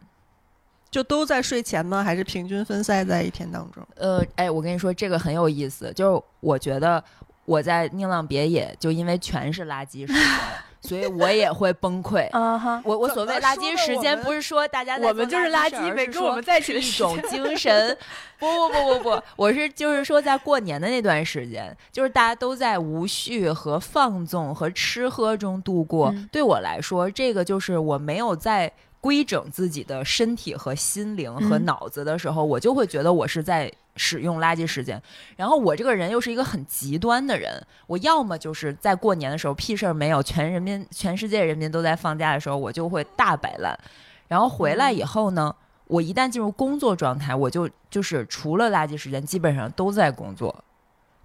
[0.90, 2.02] 就都在睡前吗？
[2.02, 3.86] 还是平均分散在一天当中？
[3.96, 7.02] 呃，哎，我跟你说，这个很有意思，就是我觉得
[7.44, 10.22] 我在宁浪别野，就因为全是垃圾时间，
[10.82, 12.28] 所以我也会崩溃。
[12.30, 17.96] 啊哈，我我所谓垃圾时间，不是说大家在我们做就是垃圾，没跟我们在一起的一种精神。
[18.40, 26.10] 不不不不不，我是就是说，在过年的那段时间，就是大家都在无序和放纵和吃喝中度过。
[26.10, 33.72] 嗯对我来说，这个就是我没有在规整自己的身体和心灵和嗯脑子的时候，我就会觉得我是在。
[33.96, 35.02] 使用垃圾时间，
[35.36, 43.78] 然后我这个人又是一个很极端的人，我要么就是在过年的时候屁事儿没有，全人民全世界人民都在放假的时候，我就会大摆烂，
[44.28, 45.54] 然后回来以后呢，
[45.88, 50.64] 我一旦进入工作状态，我就就是除了垃圾时间，基本上都在工作，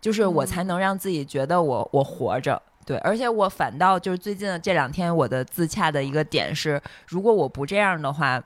[0.02, 2.62] 就是我才能让自己觉得我我活着。
[2.86, 8.42] 对，而且我反倒就是最近这两天我的自洽的一个点是，如果我不这样的话，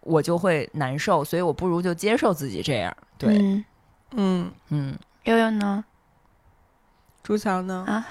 [0.00, 2.96] 我就会难受，所以我不如就接受自己这样。
[3.18, 3.64] 对，嗯，
[4.12, 5.84] 嗯，嗯悠悠呢？
[7.22, 7.84] 朱强呢？
[7.86, 8.06] 啊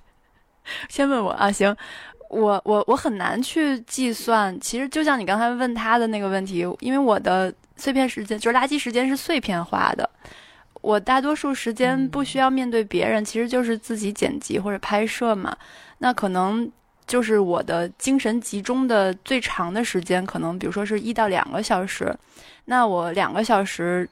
[0.88, 1.76] 先问我啊，行，
[2.28, 4.58] 我我我很难去计算。
[4.60, 10.08] 其实就像你刚才问他的那个问题，因为我的碎片时间就是垃圾时间是碎片化的，
[10.80, 15.56] 我大多数时间不需要面对别人，其实就是自己剪辑或者拍摄嘛。
[15.98, 16.70] 那可能
[17.06, 22.14] 就是我的精神集中的最长的时间，可能比如说是一到两个小时。
[22.64, 24.08] 那我两个小时。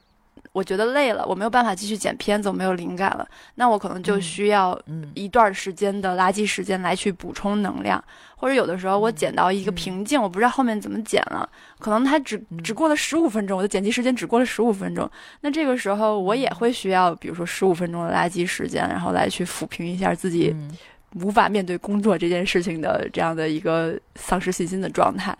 [0.51, 5.11] 我觉得累了，我没有办法继续剪片子，我没有灵感了，那我可能就嗯需要嗯。
[5.13, 8.03] 一段时间的垃圾时间来去补充能量，
[8.35, 9.75] 或者有的时候我嗯剪到一个嗯。
[9.75, 11.47] 瓶颈，我不知道后面怎么剪了，
[11.79, 12.57] 可能它只嗯。
[12.63, 15.09] 只过了十五分钟，我的剪辑时间只过了十五分钟，
[15.41, 20.75] 那这个时候我也会需要，比如说十五分钟的垃圾时间，然后来去抚平一下自己嗯。
[21.15, 25.35] 无法面对工作这件事情的这样的一个丧失信心的状态。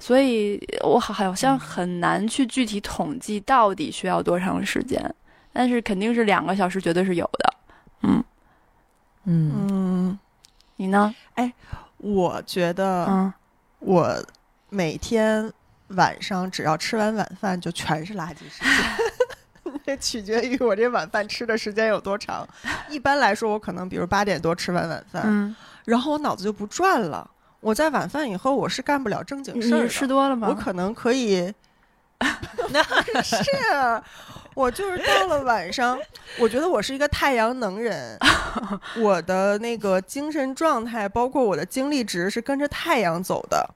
[0.00, 5.14] 所以我好好像很难去具体统计到底需要多长时间，
[5.52, 7.54] 但是肯定是两个小时绝对是有的。
[8.02, 8.24] 嗯，
[9.24, 10.18] 嗯嗯，
[10.76, 11.14] 你呢？
[11.34, 11.52] 哎
[11.98, 13.32] 我觉得嗯。
[13.80, 14.14] 我
[14.68, 15.50] 每天
[15.88, 19.72] 晚上只要吃完晚饭，就全是垃圾时间。
[19.86, 22.46] 这取决于我这晚饭吃的时间有多长。
[22.90, 27.30] 一般来说，我可能比如八点多吃完晚饭，嗯，然后我脑子就不转了。
[27.60, 29.88] 我在晚饭以后，我是干不了正经事儿你。
[29.88, 30.48] 吃多了吗？
[30.48, 31.52] 我可能可以，
[33.22, 34.02] 是，啊
[34.54, 35.98] 我就是到了晚上，
[36.38, 38.18] 我觉得我是一个太阳能人，
[38.98, 43.68] 我的那个精神状态，包括我的精力值是跟着太阳走的。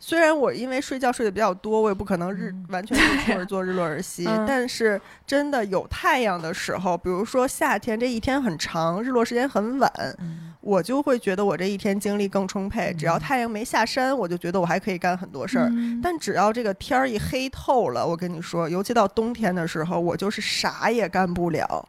[0.00, 4.24] 虽然我因为睡觉睡得比较多，我也不可能日嗯 完全日出而作，日落而息。
[4.26, 12.92] 嗯但是真的有太阳的时候，比如说夏天这一天很长，日落时间很晚，嗯我就会觉得我这一天精力更充沛。
[12.98, 15.68] 只要嗯太阳没下山，我就觉得我还可以干很多事儿。
[15.70, 21.88] 嗯但只要这个天儿一黑透了，我跟你说，尤其到冬天的时候，我就是啥也干不了，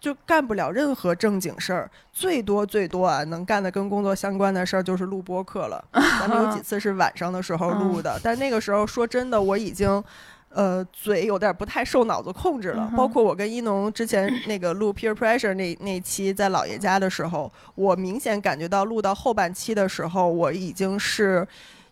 [0.00, 1.90] 就干不了任何正经事儿。
[2.12, 5.84] 最多最多啊，能干的跟工作相关的事儿就是录播课了。
[5.92, 10.02] 咱们有几次是晚上的时候录的，但那个时候说真的，我已经。
[10.50, 12.88] 呃，嘴有点不太受脑子控制了。
[12.90, 21.46] 嗯包括我跟一农之前那个录 peer pressure 那那期在姥爷家的时候，我明显感觉到录到后半期的时候，我已经是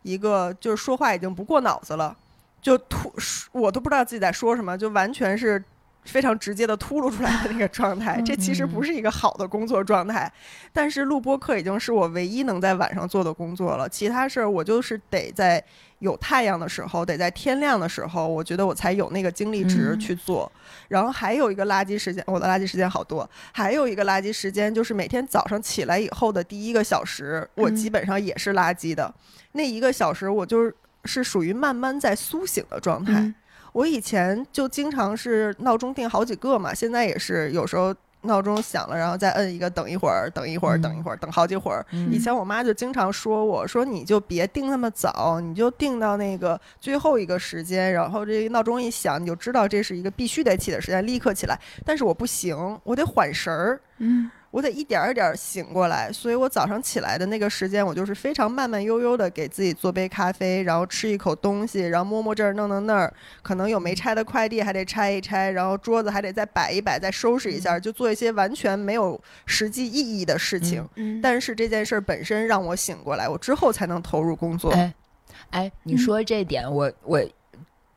[0.05, 2.17] 一个就是说话已经不过脑子了，
[2.63, 3.13] 就突
[3.53, 5.63] 我都不知道自己在说什么，就完全是
[6.07, 8.23] 非常直接的秃噜出来的那个状态。
[8.23, 10.33] 这其实不是一个好的工作状态，
[10.73, 13.89] 但是录播课已经是我唯一能在晚上做的工作了。
[13.89, 15.63] 其他事儿我就是得在
[15.99, 20.51] 有太阳的时候，得在天亮的时候，我觉得我才有那个精力值嗯去做。
[20.89, 23.29] 然后还有一个垃圾时间，我的垃圾时间好多。
[23.53, 29.13] 还有一个垃圾时间就是每天早上起来以后的第一个小时，我嗯基本上也是垃圾的。
[29.53, 33.13] 那一个小时我就是是属于慢慢在苏醒的状态。
[33.15, 33.35] 嗯
[33.77, 41.85] 我以前就经常是闹钟定好几个嘛，现在也是有时候闹钟响了，然后再摁一个，等一会儿，等一会儿，嗯等一会儿，等好几会儿。
[41.93, 51.61] 嗯以前我妈就经常说我说你就别定那么早，你就定到那个最后一个时间，然后这个闹钟一响，你就知道这是一个必须得起的时间，立刻起来。
[51.85, 53.79] 但是我不行，我得缓神儿。
[53.99, 70.83] 嗯我得一点儿一点儿醒过来，所以我早上起来的那个时间，我就是非常慢慢悠悠的给自己做杯咖啡，然后吃一口东西，然后摸摸这儿弄弄那儿，可能有没拆的快递还得拆一拆，然后桌子还得再摆一摆，再收拾一下，就做一些完全没有实际意义的事情。
[70.95, 74.71] 嗯，但是这件事儿本身让我醒过来，我之后才能投入工作。
[74.71, 74.95] 哎，
[75.51, 77.23] 哎，你说这点，我我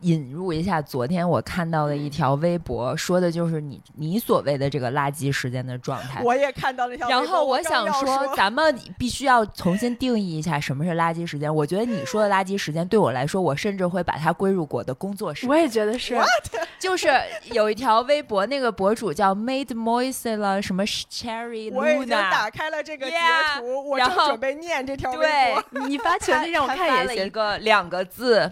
[0.01, 6.21] 引入一下昨天我看到的一条微博，说的就是你你所谓的这个垃圾时间的状态。
[6.23, 11.53] 我也看到那条微博，然后我想说，咱们必须要重新定义一下什么是垃圾时间。
[11.53, 16.17] 我觉得你说的垃圾时间对我来说，我甚至会把它归入我的工作时我也觉得是，
[16.79, 17.09] 就是
[17.51, 27.31] 有一条微博，那个博主叫 Made Moisella 什么 Cherry 我已经 Luna，打开了这个截 Yeah，图，我然后正准备念这条微对博。，你发群里让我他发了一看也行。
[27.31, 28.49] 个两个字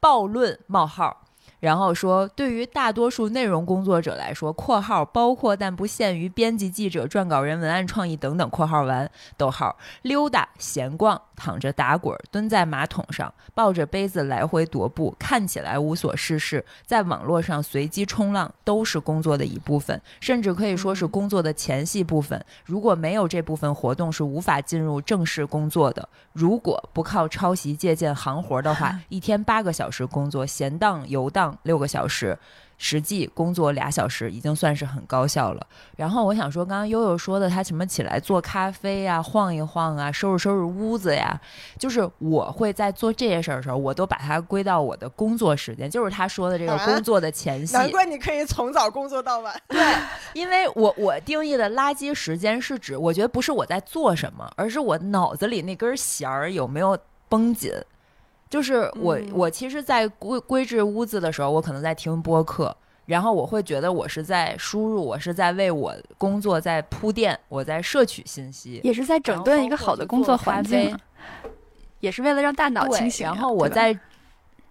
[0.00, 1.25] 暴论冒号。
[1.60, 22.44] 然后说，对于大多数内容工作者来说（括号包括但不限于编辑、记者、撰稿人、文案创意等等）（括号完逗号）溜达、闲逛、躺着打滚、蹲在马桶上、抱着杯子来回踱步，看起来无所事事，在网络上随机冲浪，都是工作的一部分，甚至可以说是工作的前戏部分。
[22.64, 26.06] 如果没有这部分活动，是无法进入正式工作的。
[26.32, 32.38] 如果不靠抄袭借鉴行活的话， 一天八个小时工作，闲荡游荡六个小时，
[32.78, 35.66] 实际工作俩小时，已经算是很高效了。
[35.96, 41.40] 然后我想说，刚刚悠悠说的，他什么起来做咖啡呀、晃一晃啊、收拾收拾屋子呀，
[41.78, 47.74] 就是我会在做这些事儿的时候，我都把它归到我的工作时间，就是他说的这个啊工作的前戏。
[47.74, 49.54] 难怪你可以从早工作到晚。
[49.68, 49.80] 对，
[50.34, 57.72] 因为我我定义的垃圾时间是指，我觉得不是我在做什么，而是我脑子里那根弦儿有没有绷紧。
[58.48, 62.74] 就是我、嗯我其实，在归归置屋子的时候，我可能在听播客，
[63.06, 68.80] 然后我会觉得我是在输入，我是在为我工作在铺垫，我在摄取信息。
[68.84, 71.00] 也是在整顿一个好的工作环境啊，
[72.00, 73.32] 也是为了让大脑清醒啊。
[73.32, 73.98] 然后我在，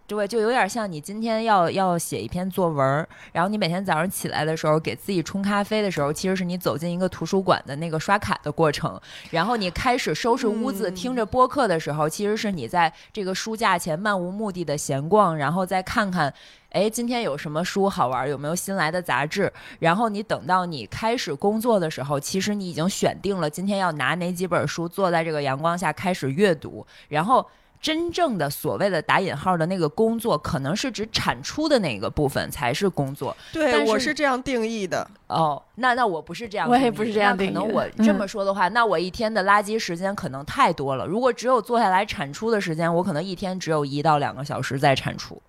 [0.07, 9.01] 对，就有点像你今天要要写一篇作文，然后你每天早上起来的时候给自己冲咖啡的时候，其实是你走进一个图书馆的那个刷卡的过程。
[9.31, 16.31] 然后你开始收拾屋子，嗯听着播客的时候，其实是你在这个书架前漫无目的的闲逛，然后再看看。
[16.69, 18.29] 哎，今天有什么书好玩？
[18.29, 19.51] 有没有新来的杂志？
[19.79, 26.85] 然后你等到你开始工作的时候，其实你已经选定了今天要拿哪几本书，坐在这个阳光下开始阅读。
[27.07, 27.47] 然后
[27.85, 33.37] 真正的所谓的打引号的那个工作，可能是指产出的那个部分才是工作。
[33.53, 35.07] 对，我是这样定义的。
[35.27, 41.05] 哦，那那我不是这样，我也不是这样定义那可能我这么说的话，那我一天的垃圾时间可能太多了。
[41.05, 45.39] 如果只有坐下来产出的时间，我可能一天只有一到两个小时在产出。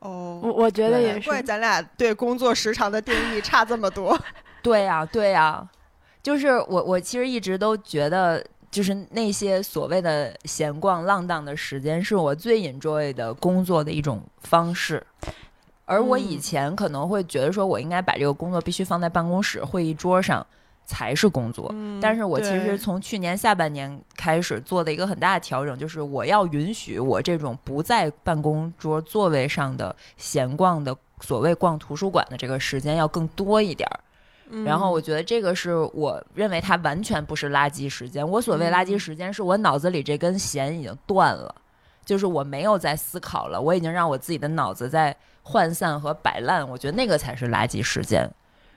[0.00, 4.14] 哦，我我觉得也是怪，咱俩对工作时长的定义差这么多。
[4.60, 5.66] 对呀、对呀、
[6.22, 15.04] 就是我我其实一直都觉得，就是那些所谓的闲逛浪荡的时间，是我最 enjoy 的工作的一种方式。
[15.84, 20.46] 而我以嗯前可能会觉得说，我应该把这个工作必须放在办公室会议桌上
[20.84, 21.70] 才是工作。
[21.72, 33.98] 嗯但是我其实从去年下半年开始做的一个很大的调整，就是我要允许我这种不在办公桌座位上的闲逛的所谓逛图书馆的这个时间要更多一点儿。
[34.64, 38.26] 然后我嗯觉得这个是我认为它完全不是垃圾时间。
[38.28, 41.54] 我所谓垃圾嗯时间，是我脑子里这根弦已经断了，
[42.04, 46.68] 就是我没有在思考了，我已经让我自己的脑子在涣散和摆烂。
[46.68, 48.28] 我觉得那个才是垃圾时间。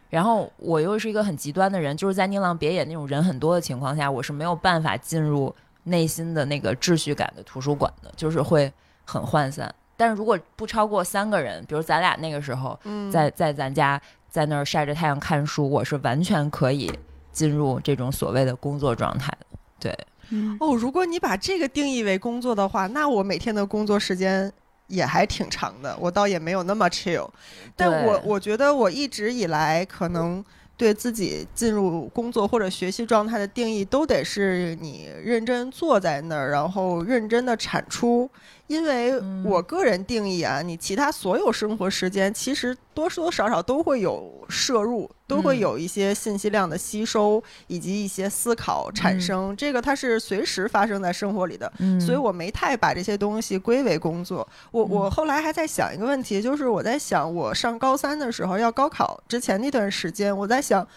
[0.10, 8.70] 然后我又是一个很极端的人，就是在宁浪别野那种人很多的情况下，我是没有办法进入内心的那个秩序感的图书馆的，就是会
[9.06, 9.74] 很涣散。
[9.96, 14.02] 但是如果不超过三个人，比如咱俩那个时候，嗯在在咱家
[14.32, 16.90] 在那儿晒着太阳看书，我是完全可以
[17.34, 19.58] 进入这种所谓的工作状态的。
[19.78, 19.98] 对，
[20.30, 24.50] 嗯，哦，如果你把这个定义为工作的话，那我每天的工作时间
[24.88, 27.28] 也还挺长的，我倒也没有那么 chill。
[27.76, 30.44] 但我我觉得我一直以来可能
[30.78, 38.30] 对自己进入工作或者学习状态的定义，都得是你认真坐在那儿，然后认真的产出。
[38.72, 49.56] 因为嗯我个人定义啊，你其他所有生活时间，其实多多少少都会有摄入，都会嗯有一些信息量的吸收，以及一些思考产嗯生。
[49.58, 51.70] 这个它是随时发生在生活里的。
[51.80, 54.48] 嗯所以我没太把这些东西归为工作。
[54.72, 60.88] 我我嗯后来还在想一个问题，就是我在想，我上高三的时候要高考之前那段时间，我在想。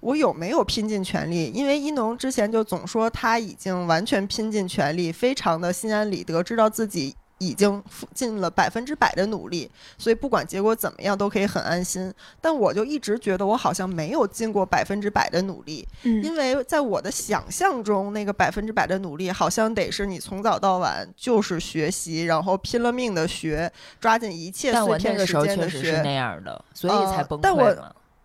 [0.00, 1.50] 我有没有拼尽全力？
[1.54, 7.82] 因为一农之前就总说他已经完全拼尽全力，非常的心安理得，知道自己已经
[8.14, 12.12] 尽了百分之百的努力，所以不管结果怎么样都可以很安心。
[12.40, 23.70] 但我就一直觉得我好像没有尽过百分之百的努力，嗯因为在我的想象中，那个百分之百的努力好像得是你从早到晚就是学习，然后拼了命的学，
[24.00, 26.14] 抓紧一切碎但我那片时个时候间的学确实是那。
[26.14, 27.76] 样的，所以才呃崩但我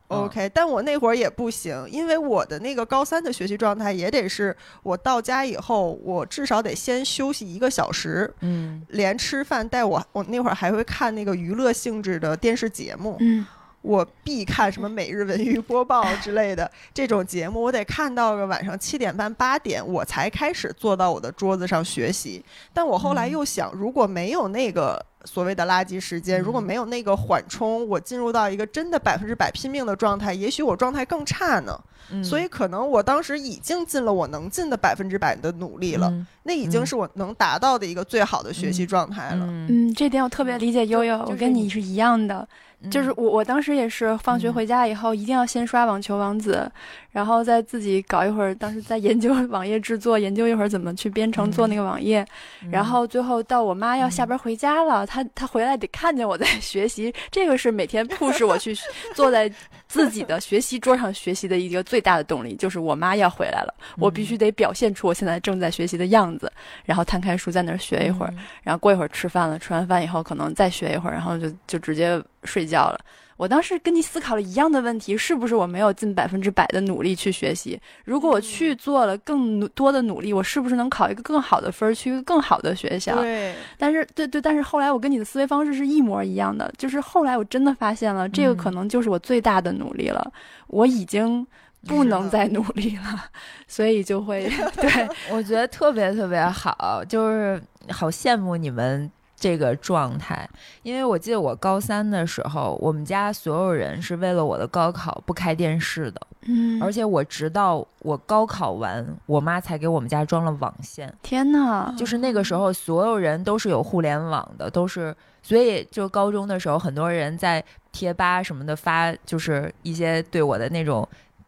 [0.10, 13.46] OK，但我那会儿也不行，因为我的那个高三的学习状态也得是我到家以后，我至少得先休息一个小时，嗯连吃饭带我，我那会儿还会 kan 那个娱乐性质的电视节目，嗯
[13.82, 22.44] 我必看什么每日文娱播报之类的 这种节目，我得看到个晚上七点半八点，我才开始坐到我的桌子上学习。
[22.74, 31.78] 但我后来又想，如果没有那个所谓的垃圾时间，如果没有那个缓冲，我进入到一个真的百分之百拼命的状态，也许我状态更差呢。
[32.12, 32.24] 嗯。
[32.24, 36.26] 所以可能我当时已经尽了我能尽的百分之百的努力了，嗯。
[36.44, 36.86] 那已经嗯。
[36.86, 39.46] 是我能达到的一个最好的学习状态了。
[39.46, 39.68] 嗯。
[39.70, 42.48] 嗯，这点我特别理解悠悠，我跟你是一样的。
[42.90, 43.16] 就是嗯。
[43.18, 44.54] 我，我当时也是放学嗯。
[44.54, 46.72] 回家以后，一定要先刷网球王子，
[47.12, 48.54] 然后再自己搞一会儿。
[48.56, 52.26] 当时在研究网页制作，研究一会儿怎么去编程做那个网页，
[52.72, 58.76] 然后最后到我妈要下班回家了，她她回来得看见我在学习，这个是每天 push 我去
[59.16, 59.52] 坐在
[59.88, 66.52] 自己的学习桌上学习的一个最大的动力，就是我妈要回来了，我必须得表现出我现在正在学习的样子，
[66.86, 68.34] 然后摊开书在那儿学一会儿，
[68.64, 73.00] 然后过一会儿吃饭了，吃完饭以后可能再学一会儿，然后就就直接睡觉了。
[73.40, 77.80] 我当时跟你思考了一样的问题，是不是我没有尽百分之百的努力去学习？
[78.04, 83.16] 如果我去做了更多的努力，我是不是能考一个更好的分儿，去一个更好的学校？
[83.22, 90.34] 对，但是，对对，但是后来我跟你的思维方式是一模一样的，就是后来我真的发现了，这个嗯可能就是我最大的努力了，
[90.68, 91.48] 我已经
[91.88, 93.24] 不能再努力了，
[93.70, 99.10] 所以就会 对， 我觉得特别特别好，就是好羡慕你们
[99.40, 100.48] 这个状态，
[100.84, 106.82] 因为我记得我高三的时候，我们家所有人是为了我的高考不开电视的，嗯。
[106.84, 111.14] 而且我直到我高考完，我妈才给我们家装了网线。
[111.22, 121.08] 天呐，就是那个时候，所有人都是有互联网的，都是，所以就高中的时候，很多人在贴吧什么的发，就是一些对我的那种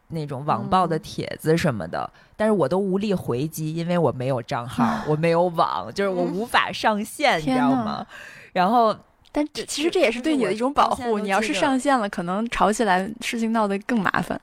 [0.10, 1.00] 那种网暴的嗯。
[1.02, 2.10] 帖子什么的，
[2.42, 8.04] 但是我都无力回击，因为我没有账号，我没有网，就是我无法上线，你知道吗？
[8.52, 8.98] 然后
[9.32, 11.20] 但这其实这也是对你的一种保护。
[11.20, 14.42] 你要是上线了，可能吵起来事情闹得更麻烦。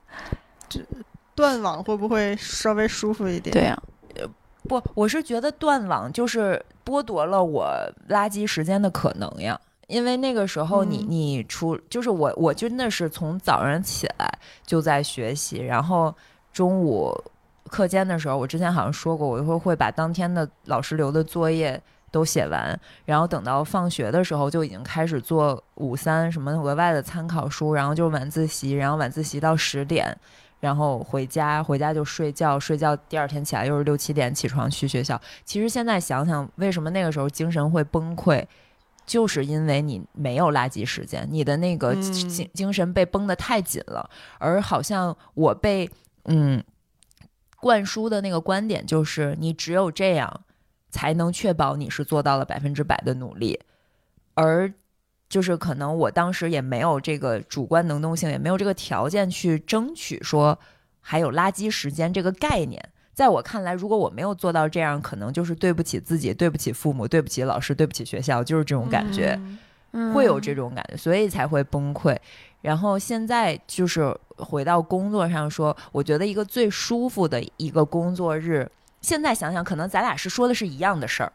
[1.35, 3.51] 断网会不会稍微舒服一点？
[3.51, 3.77] 对呀、
[4.69, 7.67] 不，我是觉得断网就是剥夺了我
[8.07, 9.59] 垃圾时间的可能呀。
[9.87, 14.31] 因为那个时候你，嗯你除就是我，我真的是从早上起来
[14.65, 16.15] 就在学习，然后
[16.53, 17.13] 中午
[17.69, 30.17] 课间的时候，我之前好像说过，我会会把当天的老师留的作业都写完，然后等到放学的时候就已经开始做午三什么额外的参考书，然后就是晚自习，然后晚自习到十点，
[30.59, 35.19] 然后回家，回家就睡觉，睡觉第二天起来又是六七点起床去学校。
[35.45, 38.43] 其实现在想想，为什么那个时候精神会崩溃，
[39.05, 44.09] 就是因为你没有垃圾时间，你的那个嗯精精神被绷得太紧了，
[44.39, 45.89] 而好像我被
[46.25, 46.63] 嗯
[47.61, 50.41] 灌输的那个观点就是，你只有这样
[50.89, 53.59] 才能确保你是做到了百分之百的努力，
[54.33, 54.73] 而。
[55.29, 60.57] 就是可能我当时也没有这个主观能动性，也没有这个条件去争取说
[61.01, 62.83] 还有垃圾时间这个概念。
[63.13, 69.59] 在我看来，如果我没有做到这样，可能就是对不起自己，对不起父母，对不起老师，对不起学校，就是这种感觉，嗯
[69.91, 72.17] 嗯会有这种感觉，所以才会崩溃。
[72.61, 78.69] 然后现在就是回到工作上说，我觉得一个最舒服的一个工作日，
[79.01, 81.31] 现在想想，可能咱俩是说的是一样的事儿。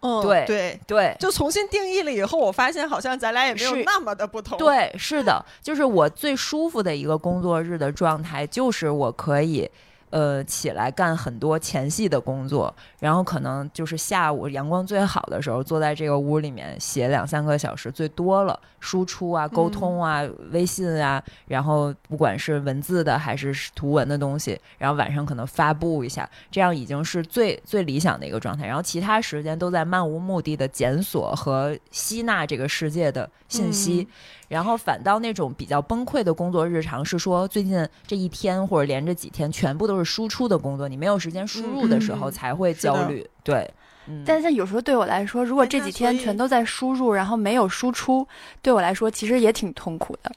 [0.00, 9.70] 嗯，对对，对，就重新定义了以后，我发现好像咱俩也没有那么的不同。，对，是的，就是我最舒服的一个工作日的状态，就是我可以。
[10.10, 28.66] 呃，起来干很多前戏的工作，然后可能就是下午阳光最好的时候，坐在这个屋里面写两三个小时，最多了，输出啊、沟通啊、微信啊，然后不管是文字的还是图文的东西，然后晚上可能发布一下，这样已经是最最理想的一个状态。
[28.66, 34.06] 然后其他时间都在漫无目的的检索和吸纳这个世界的信息。
[34.10, 34.14] 嗯
[34.52, 43.26] 然后反倒那种比较崩溃的工作日常是说，最近这一天或者连着几天全部都是输出的工作，你没有时间输入的时候才会焦虑。
[43.42, 43.66] 对，
[44.06, 48.26] 嗯，但是有时候对我来说，如果哎这几天全都在输入，然后没有输出，
[48.60, 50.32] 对我来说其实也挺痛苦的。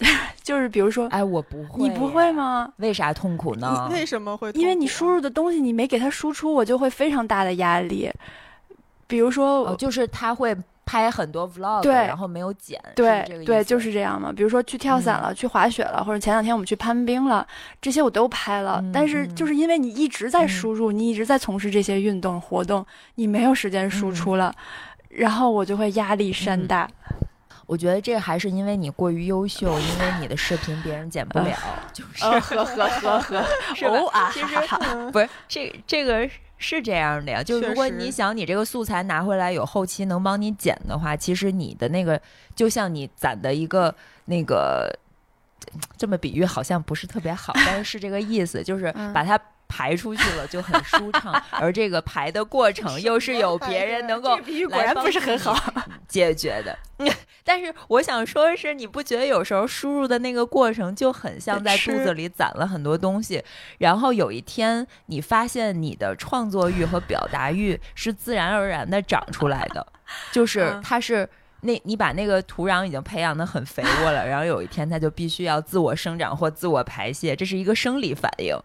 [0.42, 2.32] 就是比如说，哎，我不会，你不会？
[2.32, 2.72] 吗？
[2.78, 3.86] 为啥痛苦呢？
[3.92, 4.50] 为什么会？
[4.52, 8.10] 因为你输入的东西你没给它输出，我就会非常大的压力。
[9.06, 10.56] 比如说，哦，就是他会
[10.90, 11.92] 拍很多 vlog，对。
[11.92, 14.32] 然后没有剪，对对，就是这样嘛。
[14.32, 17.46] 比如说去跳伞了，去滑雪了，或者前两天我们去攀冰了，
[17.80, 18.80] 这些我都拍了。
[18.82, 19.34] 嗯但是嗯。
[19.36, 20.48] 就是因为你一直在嗯。
[20.48, 22.84] 输入，你一直在从事这些运动活动，
[23.14, 24.52] 你没有时间输出了，
[25.08, 26.66] 然后我就会压力山嗯。
[26.66, 26.88] 大。
[27.66, 31.56] 我觉得这还是因为你过于优秀，因为你的视频别人剪不了，
[31.92, 32.24] 就是。
[32.24, 33.44] 呃，呵呵呵呵，
[33.76, 33.92] 是吧？
[33.92, 35.10] 哦啊，其实哈哈。
[35.12, 35.28] 不是。
[35.46, 36.28] 这这个
[36.60, 42.20] 是这样的呀，就如果你想你这个素材拿回来有后期能帮你剪的话，其实你的那个
[42.54, 43.92] 就像你攒的一个
[44.26, 44.88] 那个，
[45.96, 49.40] 这么比喻好像不是特别好，但是是这个意思，就是嗯把它。
[49.70, 54.36] 排出去了就很舒畅， 而这个排的过程又是有别人能够
[54.68, 55.56] 果然不是很好。
[56.08, 56.76] 解决的。
[57.44, 63.42] 但是我想说的是，你不觉得有时候输入的那个过程就很像在肚子里攒了很多东西，
[63.78, 69.86] 然后有一天你发现你的创作欲和表达欲是自然而然的长出来的，
[70.32, 71.28] 就是嗯它是。
[71.62, 78.56] 那你把那个土壤已经培养的很肥沃了，然后有一天它就必须要自我生长或自我排泄，这是一个生理反应。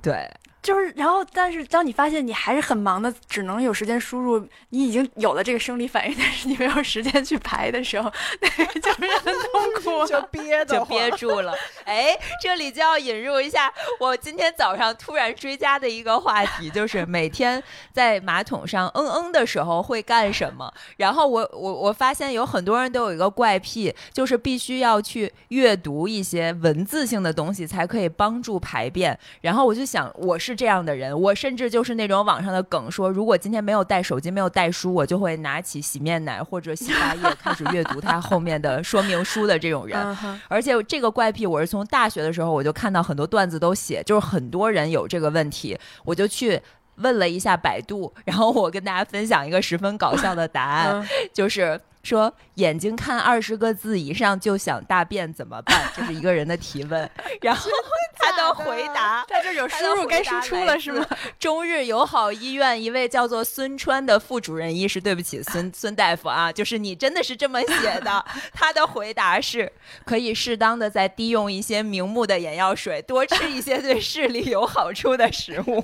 [0.00, 0.28] 对，
[0.62, 9.98] 就是，然后，但是当你发现你还是很忙的，只能有时间输入，你已经有了这个生理反应，但是你没有时间去排的时候，那个就是很痛苦。
[10.08, 11.54] 就憋的就憋住了。
[11.84, 20.72] 哎，这里就要引入一下我今天早上突然追加的一个话题，就是每天在马桶上嗯嗯的时候会干什么。
[20.98, 29.18] 然后我我我发现有很多人都有一个怪癖，就是必须要去阅读一些文字性的东西才可以帮助排便。
[29.40, 40.16] 然后我就想，我是这样的人，我甚至就是那种网上的梗说，如果今天没有带手机，没有带书，我就会拿起洗面奶或者洗发液 开始阅读它后面的说明书的这种人。
[40.48, 46.60] 而且这个怪癖，我是从大学的时候我就看到很多段子都写，就是很多人有这个问题，我就去。
[47.00, 55.80] 问了一下百度，然后我跟大家分享一个十分搞笑的答案，嗯就是说眼睛看二十个字以上就想大便怎么办？
[55.94, 57.08] 这是一个人的提问，
[57.40, 57.70] 然后
[58.20, 61.06] 他的回答在这有输入该输出了是吗？？
[61.38, 68.24] 中日友好医院一位叫做孙川的副主任医师，对不起，孙 孙大夫啊，就是你真的是这么写的。
[68.52, 69.70] 他的回答是：
[70.04, 75.82] 可以适当的再滴用一些明目的眼药水，多吃一些对视力有好处的食物。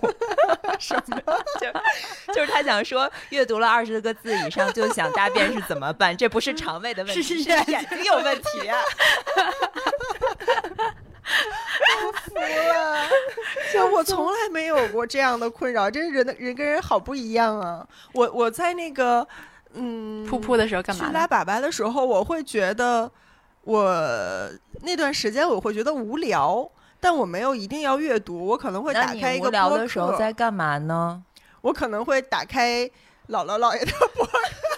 [0.79, 1.23] 什么？
[1.61, 6.17] 就就是他想说，阅读了二十个字以上就想大便是怎么办？
[6.17, 8.81] 这不是肠胃的问题，是是眼睛有问题、啊。
[12.25, 13.09] 服了，
[13.73, 17.87] 就我从来没有过这样的困扰，真是人的人跟人好不一样啊！
[18.13, 19.27] 我我在那个
[19.75, 21.13] 嗯噗噗的时候干去嘛呢？
[21.15, 23.11] 拉粑粑的时候，我会觉得
[23.63, 24.51] 我
[24.83, 26.71] 那段时间我会觉得无聊，
[27.01, 31.23] 但我没有一定要阅读，我可能会打开一个无聊播的时候在干嘛呢？
[31.63, 32.83] 我可能会打开
[33.29, 34.33] 姥姥姥爷的 播客。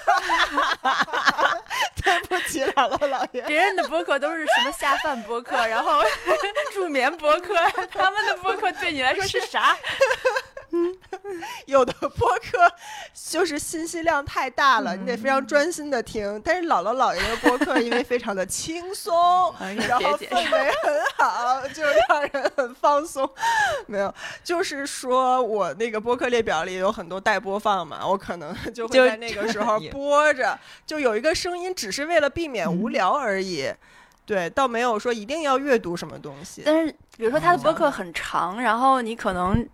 [2.02, 3.42] 对不起，姥姥姥爷。
[3.42, 6.02] 别人的播客都是什么下饭播客， 然后
[6.72, 7.54] 助眠播客，
[7.92, 9.76] 他们的播客对你来说是啥？
[11.64, 12.70] 有的播客
[13.30, 16.40] 就是信息量太大了，你得非常嗯专心的听。
[16.44, 19.54] 但是姥姥姥爷的播客因为非常的轻松，
[19.88, 23.28] 然后氛围很好，就让人很放松。
[23.86, 24.12] 没有，
[24.44, 33.72] 就是说我那个播客列表里有很多待播放嘛，我可能就会就在那个时候也播着，就有一个声音，只是为了避免无聊而已。
[34.26, 39.66] 对，倒没有说一定要阅读什么东西，但是比如说他的播客很长，然后你可能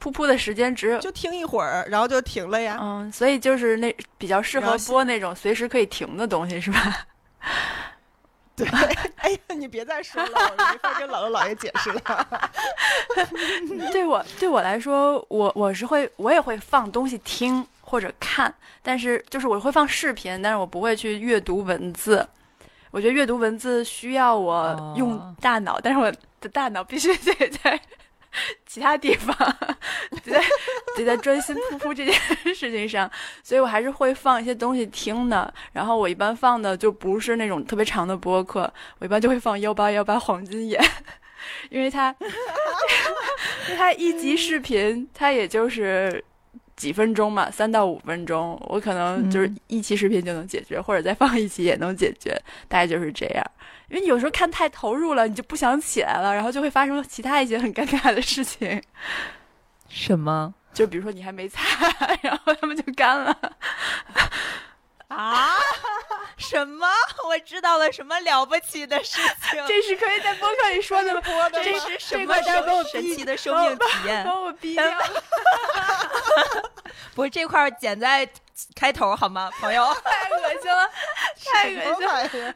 [0.00, 0.98] 噗噗的时间只有。
[0.98, 2.78] 就听一会儿，然后就停了呀。
[2.80, 7.06] 嗯，所以就是那比较适合播那种随时可以停的东西，是吧？
[8.56, 8.68] 对，
[9.16, 12.28] 哎呀，你别再说了，我没法跟姥姥姥爷解释了。
[13.90, 22.26] 对我对我来说，我我是会我也会放东西听或者看，但是就是我会放视频，但是我不会去阅读文字。
[22.90, 27.80] 我觉得阅读文字需要我哦用大脑，但是我的大脑必须得在
[28.66, 29.36] 其他地方，
[30.24, 30.40] 得在
[30.96, 32.14] 得在专心噗噗这件
[32.54, 33.10] 事情上，
[33.42, 35.52] 所以我还是会放一些东西听的。
[35.72, 40.80] 然后我一般放的就不是那种特别长的播客，我一般就会放幺八幺八黄金眼，
[41.70, 42.14] 因为它
[43.66, 46.24] 因为它一集视频，它也就是
[46.76, 52.30] 几分钟嘛，三到五分钟，我可能就是嗯一期视频就能解决，或者再放一期也能解决，
[52.68, 53.44] 大概就是这样。
[53.88, 58.82] 因为你有时候看太投入了，你就不想起来了，然后就会发生其他一些很尴尬的事情，
[59.88, 60.54] 什么？
[60.72, 61.60] 就比如说你还没擦，
[62.22, 63.36] 然后他们就干了。
[65.08, 65.52] 啊？
[66.36, 66.86] 什么？
[67.28, 69.20] 我知道了什么了不起的事
[69.50, 69.64] 情？
[69.68, 71.20] 这是可以在播客里说的吗？
[71.52, 74.24] 这这是什么神逼奇的生命体验？
[74.24, 74.84] 帮我逼掉。
[77.14, 78.28] 不是这块儿剪在
[78.74, 79.84] 开头好吗，朋友？
[80.04, 80.90] 太恶心了，
[81.52, 82.50] 太恶心了。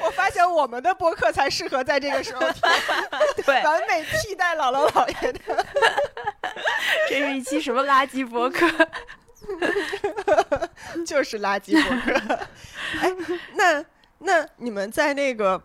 [0.00, 2.62] 我发现我们的播客才适合在这个时候听，
[3.44, 5.66] 对，完美替代姥姥姥爷的。
[7.08, 8.66] 这是一期什么垃圾播客？
[11.06, 12.38] 就是垃圾博客。
[13.00, 13.12] 哎，
[13.54, 13.84] 那
[14.18, 15.60] 那你们在那个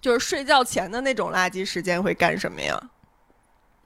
[0.00, 2.80] 就是睡觉前的那种垃圾时间会干什么呀？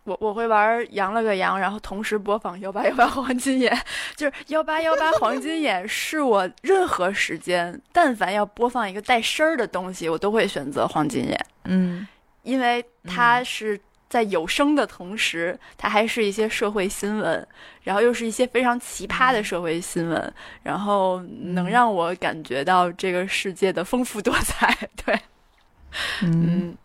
[0.07, 3.77] 我我会玩羊了个羊，然后同时播放幺八幺八黄金眼，
[4.15, 12.07] 就是幺八幺八黄金眼是我任何时间但凡要播放一个带声儿的东西，我都会选择黄金眼，嗯
[12.43, 13.79] 因为它是
[14.09, 17.45] 在有声的同时，它还是一些社会新闻，
[17.83, 20.33] 然后又是一些非常奇葩的社会新闻，
[20.63, 24.73] 然后能让我感觉到这个世界的丰富多彩。
[25.05, 25.21] 对，
[26.23, 26.77] 嗯嗯，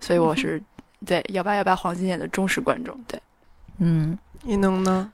[0.00, 0.62] 所以我是
[1.06, 2.98] 对幺八幺八黄金眼的忠实观众。
[3.06, 3.20] 对。
[3.78, 5.12] 嗯，你能呢？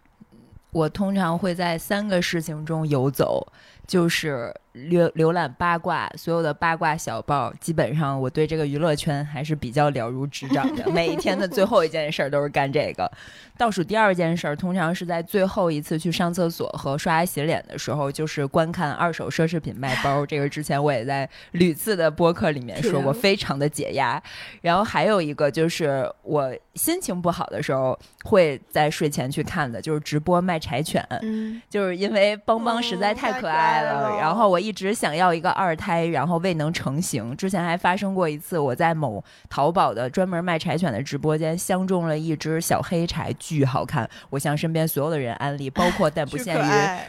[0.71, 3.47] 我通常会在三个事情中游走，
[3.87, 10.91] 就是浏浏览八卦，所有的八卦小报，基本上我对这个娱乐圈还是比较了如指掌的。
[10.91, 13.11] 每一天的最后一件事儿都是干这个。
[13.57, 20.27] 倒数第二件事儿，通常是在最后一次去上厕所和刷牙洗脸的时候，就是观看二手奢侈品卖包。
[20.27, 24.21] 这个之前我也在屡次的播客里面说过，非常的解压。
[24.61, 31.07] 然后还有一个就是我心情不好的时候会在睡前去看的，就是直播卖柴犬。
[31.23, 33.74] 嗯，就是因为邦邦实在太可爱
[34.19, 37.37] 然后我一直想要一个二胎，然后未能成型。
[37.37, 44.09] 之前还发生过一次，我在某淘宝的专门卖柴犬的直播间相中了一只小黑柴，巨好看。
[44.31, 46.63] 我向身边所有的人安利，包括但不限于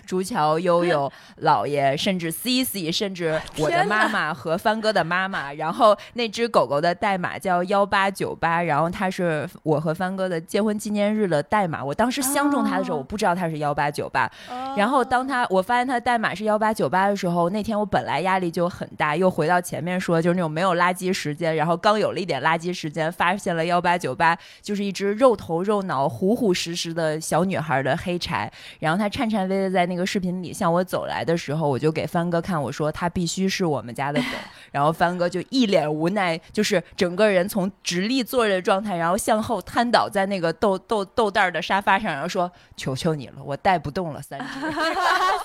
[0.05, 1.11] 朱乔、悠悠、
[1.43, 5.53] 姥爷，甚至 CC，甚至我的妈妈和帆哥的妈妈。
[5.53, 11.83] 然后那只狗狗的代码叫幺八九八，然后它是我和帆哥的结婚纪念日的代码。
[11.83, 28.49] 我当时相中它的时候，哦我不知道它是幺八九八，哦然后当它我发现它的代码是幺幺八九八的时候，那天我本来压力就很大，又回到前面说，就是那种没有垃圾时间，然后刚有了一点垃圾时间，发现了幺八九八就是一只肉头肉脑、虎虎实实的小女孩的黑柴，
[28.79, 34.27] 然后她颤颤巍巍在那个视频里向我走来的时候，我就给帆哥看，我说她必须是我们家的狗，
[34.75, 44.45] 然后帆哥就一脸无奈，就是整个人从直立坐着的状态，然后向后瘫倒在那个豆豆豆袋儿的沙发上，然后说：“求求你了，我带不动了，三只。”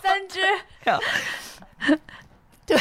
[0.03, 0.41] 三只，
[2.66, 2.76] 对，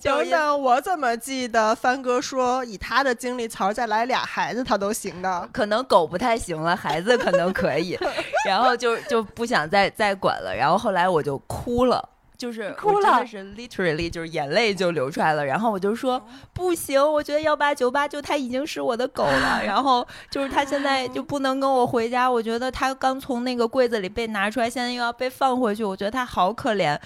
[0.00, 5.48] 就等等，我怎么记得帆哥说，以他的精力槽再来俩孩子他都行的？
[5.52, 7.98] 可能狗不太行了，孩子可能可以，
[8.46, 10.54] 然后就就不想再再管了。
[10.54, 12.08] 然后后来我就哭了。
[12.38, 16.24] 就是哭了是 literally 就是眼泪就流出来了，然后我就说
[16.54, 26.96] 不行，我觉得幺八九八就它已经是我的狗了，然后就是它现在就不能跟我回家，我觉得它刚从那个柜子里被拿出来，现在又要被放回去，我觉得它好可怜。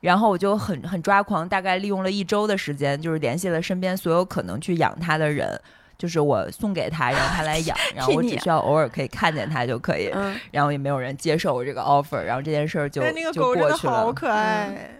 [0.00, 5.58] 然后我就很很抓狂，大概利用了一周的时间，就是联系了身边所有可能去养它的人，
[6.02, 10.10] 就是我送给他，让他来养，然后我只需要偶尔可以看见他就可以。
[10.12, 13.92] 嗯，然后也没有人接受我这个 offer，然后这件事儿就但那个就狗真的过去了。
[13.92, 14.90] 好可爱。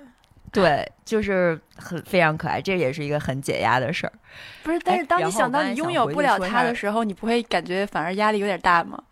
[0.53, 4.13] 对，就是很非常可爱，这也是一个很解压的事儿。
[4.63, 9.03] 不是，但是当你想到你拥有不了回去说一下它的时候，你不会感觉反而压力有点大吗？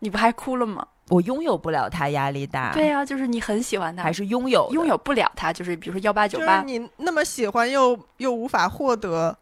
[0.00, 0.86] 你不还哭了吗？
[1.08, 2.72] 我拥有不了它，压力大。
[2.74, 9.38] 对呀、就是你很喜欢它，还是拥有拥有不了它，就是比如说幺八九就是八，你那么喜欢又又无法获得，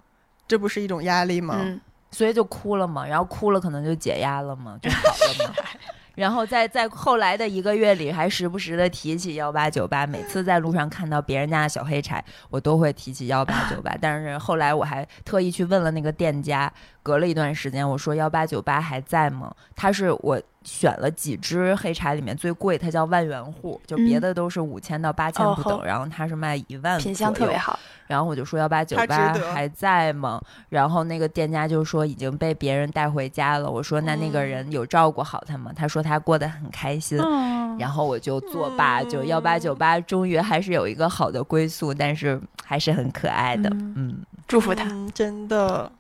[0.47, 1.61] 这不是一种压力吗？
[1.61, 1.81] 嗯，
[2.11, 5.55] 所以就哭了嘛，然后哭了可能就解压了嘛，就好了嘛。
[6.15, 10.07] 然后在在后来的一个月里，还时不时的提起幺八九八。
[10.07, 13.97] 每次在路上看到别人家的小黑柴，我都会提起幺八九八。
[14.01, 16.73] 但是后来我还特意去问了那个店家，
[17.03, 19.53] 隔了一段时间，我说幺八九八还在吗？
[19.75, 27.57] 他是我选了几只黑茶里面最贵，它叫万元户，就别嗯的都是五千到八千哦不等，好然后它是卖一万，品相特别。
[27.57, 30.41] 好，然后我就说幺八九八还在吗？
[30.69, 33.71] 然后那个店家就说已经被别人带回家了。
[33.71, 35.71] 我说那那个嗯人有照顾好他吗？
[35.75, 37.19] 他说他过得很开心。
[37.21, 43.69] 嗯，然后我就作罢，就幺八九八终于还是有一个好的归宿，但是还是很可爱的。
[43.71, 44.85] 嗯嗯祝福他。
[44.85, 45.91] 嗯，真的。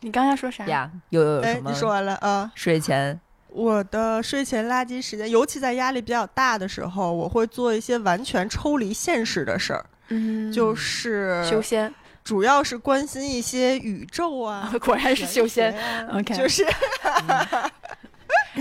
[0.00, 0.64] 你刚才说啥？
[0.66, 2.50] 呀，又有哎什，么你说完了啊？
[2.54, 3.18] 睡前？
[3.56, 11.92] 我的睡前垃圾时间，尤其在压力比较大的时候，我会做一些完全抽离现实的事儿，嗯，就是修仙，
[12.22, 15.74] 主要是关心一些宇宙啊，果然是修仙。
[16.12, 16.66] OK 就是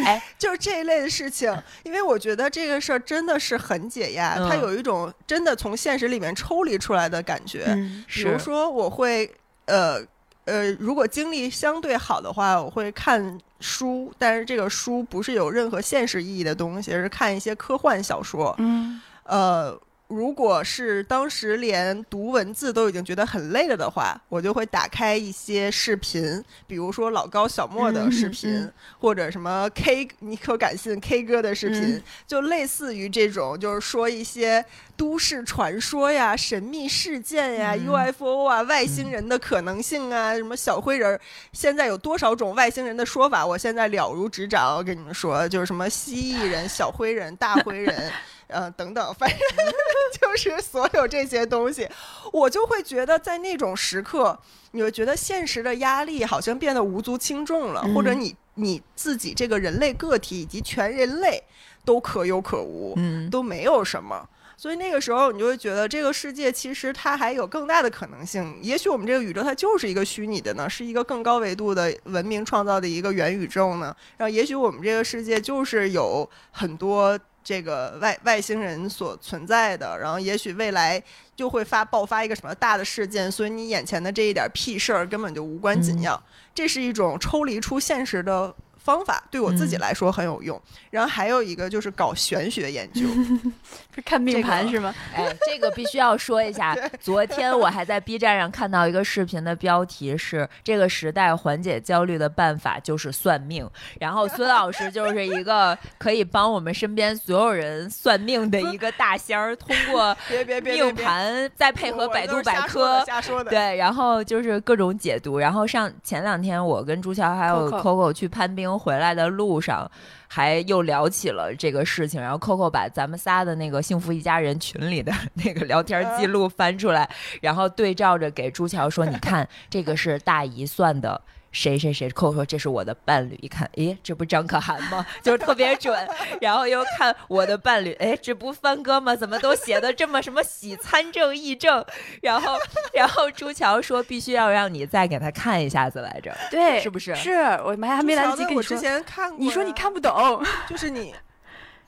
[0.05, 4.49] 哎，就是 这一类的事情，因为我觉得这个事儿真的是很解压，嗯。
[4.49, 7.65] 它有一种真的从现实里面抽离出来的感觉。
[7.67, 8.05] 嗯。
[8.07, 9.29] 比如说，我会
[9.65, 9.99] 呃
[10.45, 18.53] 呃，如果精力相对好的话，我会看书，但是这个书不是有任何现实意义的东西，而是看一些科幻小说。
[18.59, 19.75] 嗯，呃，
[20.07, 34.63] 如果是当时连读文字都已经觉得很累了的话，我就会打开一些视频，比如说老高、小莫的视频，或者什么 K 你可敢信 K 歌的视频，嗯就类似于这种，就是说一些
[34.95, 41.19] 都市传说呀、神秘事件呀、嗯 UFO 啊、外星人的可能性啊、什么小灰人儿，
[41.51, 43.43] 现在有多少种外星人的说法？
[43.43, 44.75] 我现在了如指掌。
[44.77, 48.11] 我跟你们说，就是什么蜥蜴人、小灰人、大灰人。
[48.47, 49.39] 呃，等等，反正
[50.21, 51.87] 就是所有这些东西，
[52.31, 54.37] 我就会觉得在那种时刻，
[54.71, 61.43] 你会觉得现实的压力好像变得无足轻重了，或者嗯你你自己这个人类个体以及全人类
[61.83, 64.27] 都可有可无，嗯，都没有什么。
[64.57, 68.57] 所以那个时候，你就会觉得这个世界其实它还有更大的可能性。
[68.61, 73.93] 也许我们这个宇宙它就是一个虚拟的呢，是一个更高维度的文明创造的一个元宇宙呢。
[74.15, 79.97] 然后，也许我们这个世界就是有很多这个外外星人所存在的。
[79.97, 81.01] 然后，也许未来
[81.33, 86.21] 就会发爆发一个什么大的事件，所以你眼前的这一点屁事儿根本就无关紧要。
[86.53, 88.53] 这是一种抽离出现实的
[88.85, 90.61] 方法，对我自己嗯来说很有用。
[90.91, 93.01] 然后还有一个就是搞玄学研究。
[93.95, 94.93] 是看命盘这个是吗？
[95.15, 96.75] 哎，这个必须要说一下。
[97.01, 103.67] 昨天我还在 B 站上看到一个视频的标题是“这个时代缓解焦虑的办法就是算命”，
[103.99, 110.15] 然后孙老师就是一个可以帮我们身边所有人算命的一个大仙儿，通过
[110.61, 113.49] 命盘再配合百度百科，瞎说的。
[113.49, 115.39] 对，然后就是各种解读。
[115.39, 119.89] 然后上前两天，我跟朱乔还有 Coco 去攀冰回来的路上，
[120.27, 122.21] 还又聊起了这个事情。
[122.21, 127.09] 然后 Coco 把咱们仨的那个幸福一家人群里的 那个聊天记录翻出来，
[127.41, 131.19] 然后对照着给朱乔说：“你看，这个是大姨算的。”
[131.55, 135.05] 谁谁谁，Coco 说这是我的伴侣，一看，诶，这不张可涵吗？
[135.23, 135.95] 就是特别准。
[136.41, 139.15] 然后又看我的伴侣，诶，这不帆哥吗？
[139.15, 141.83] 怎么都写的这么什么喜参政议政？
[142.21, 142.57] 然后，
[142.93, 147.15] 然后朱乔说必须要让你再给他看一下子来着，对，是不是？
[147.15, 147.31] 是
[147.63, 151.15] 我们还没来得及跟你说，前看过，你说你看不懂， 就是你。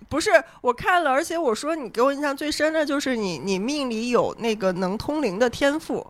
[0.10, 6.08] 不是我看了，而且我说你给我印象最深的就是你，你命里有那个能通灵的天赋，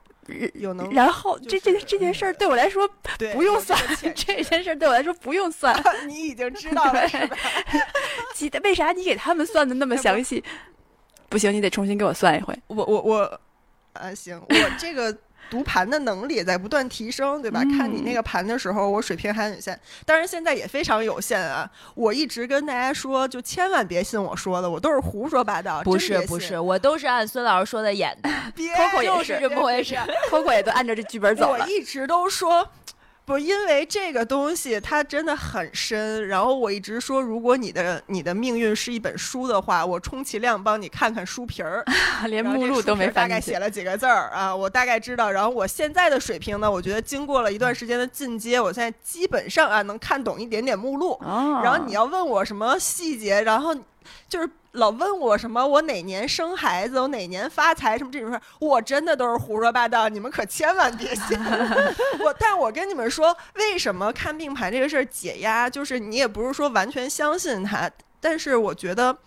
[0.53, 2.88] 有能然后就是这这这件事儿对我来说
[3.34, 5.75] 不用算这件事儿对我来说不用算。
[6.07, 7.38] 你已经知道了是吧？
[8.36, 10.43] 其为啥你给他们算的那么详细？
[11.30, 12.57] 不行，你得重新给我算一回。
[12.67, 13.41] 我我我，
[13.93, 15.15] 呃，行，我这个
[15.50, 17.62] 读盘的能力也在不断提升，对吧？
[17.64, 21.70] 嗯看你那个盘的时候，我水平还很有限，当然现在也非常有限啊。
[21.95, 28.30] 我一直跟大家说，就千万别信我说的，我都是胡说八道，不是不是，，我都是按孙老师说的演的。
[28.56, 29.95] 别 Coco 也就是这么回事。
[30.30, 31.68] Coco 也都按照这剧本走我了。
[31.70, 32.70] 一直都说。
[33.28, 36.25] 不，因为这个东西它真的很深。
[36.30, 41.84] 然后我一直说，如果你的你的命运是一本书的话，我充其量帮你看看书皮儿，
[42.28, 43.28] 连目录都没大。
[43.28, 45.30] 概写了几个字儿啊，我大概知道。
[45.30, 51.11] 然后我现在的水平呢，我觉得经过了一段时间的进阶，我现在基本上啊能看懂一点点目录。
[51.21, 53.75] 哦然后你要问我什么细节，然后
[54.30, 61.38] 就是老问我什么我哪年生孩子，我哪年发财什么这种事儿，我真的都是胡说八道，你们可千万别信。
[62.23, 69.17] 我，但我跟你们说，为什么看命盘这个事儿解压，就是你也不是说完全相信它，但是我觉得。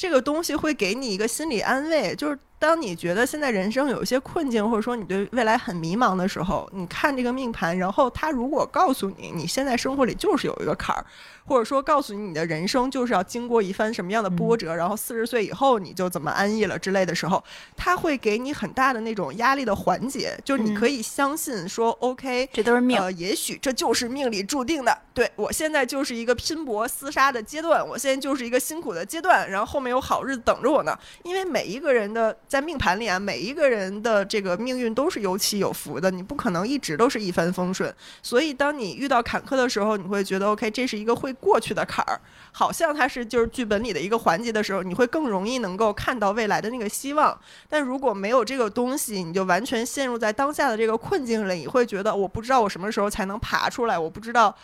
[0.00, 11.04] 这个东西会给你一个心理安慰，就是当你觉得现在人生有一些困境，或者说你对未来很迷茫的时候，你看这个命盘，然后他如果告诉你，你现在生活里就是有一个坎儿，
[11.44, 17.42] 或者说告诉你你的人生就是要经过一番什么样的波折，然后四十岁以后你就怎么安逸了之类的时候，
[17.76, 22.98] 他会给你很大的那种压力的缓解，就是你嗯可以相信说、OK，这都是命。
[22.98, 24.98] 呃，也许这就是命里注定的。
[25.14, 30.96] 对我现在就是一个拼搏厮杀的阶段，我现在就是一个辛苦的阶段，然后后面有好日子等着我呢。
[31.22, 37.94] 因为每一个人的在命盘里啊，每一个人的这个命运都是有起有伏的，你不可能一直都是一帆风顺。
[38.22, 42.18] 所以当你遇到坎坷的时候，你会觉得 OK，这是一个会过去的坎儿，
[42.50, 47.38] 好像它是就是剧本里的一个环节的时候，你会更容易能够看到未来的那个希望。
[47.68, 54.56] 但如果没有这个东西，你就完全陷入在当下的这个困境里，你会觉得我不知道我什么时候才能爬出来，我不知道，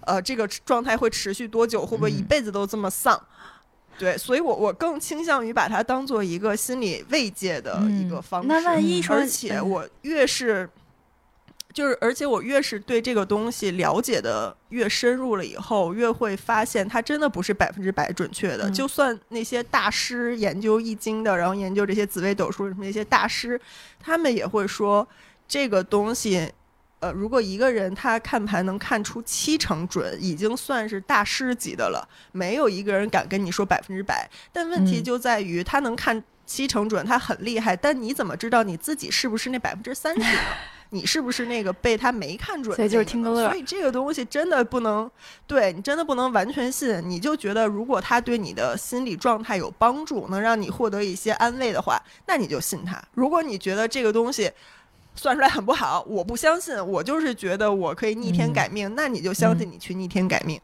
[0.00, 3.20] 呃，这个状态会持续多久，会不会一嗯辈子都这么丧？
[4.00, 8.48] 对，所以我我更倾向于把它当做一个心理慰藉的一个嗯方式。
[8.48, 10.66] 那万一说，而且我越是，
[11.74, 18.70] 就是而且我越是对这个东西了解的越深入了以后，越会发现它真的不是百分之百准确的。
[18.70, 23.60] 嗯就算那些大师研究易经的，然后研究这些紫微斗数什么那些大师，
[24.02, 25.06] 他们也会说
[25.46, 26.50] 这个东西。
[27.00, 32.06] 呃，如果一个人他看盘能看出七成准，已经算是大师级的了。
[32.32, 34.28] 没有一个人敢跟你说百分之百。
[34.52, 37.74] 但问题嗯就在于他能看七成准，他很厉害。
[37.74, 40.38] 但你怎么知道你自己是不是那百分之三十呢？
[40.92, 42.74] 你是不是那个被他没看准？
[42.74, 45.08] 所以就是听个乐所以这个东西真的不能，
[45.46, 47.00] 对你真的不能完全信。
[47.08, 51.96] 你就觉得如果他对你的心理状态有帮助，能让你获得一些安慰的话，
[52.26, 53.00] 那你就信他。
[53.14, 54.50] 如果你觉得这个东西，
[55.14, 60.60] 算出来很不好，我不相信，我就是觉得我可以逆天改命，那你就相信你去逆天改命。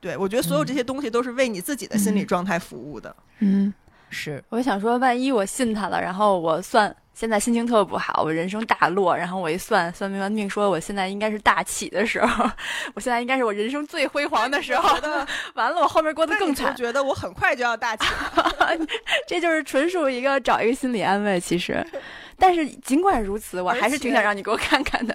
[0.00, 3.14] 对，我觉得所有这些东西都是为你自己的心理状态服务的。
[3.38, 3.72] 嗯，
[4.10, 12.50] 是我想说，万一我信他了，然后我算现在心情特不好，我人生大落，然后我一算，算命完命说我现在应该是大起的时候，
[12.94, 14.98] 我现在应该是我人生最辉煌的时候，
[15.54, 18.04] 完了我后面过得更惨，觉得我很快就要大起
[18.34, 18.76] 了。
[19.28, 21.86] 这就是纯属一个找一个心理安慰，其实。
[22.38, 25.14] 但是尽管如此，我还是挺想让你给我看看的。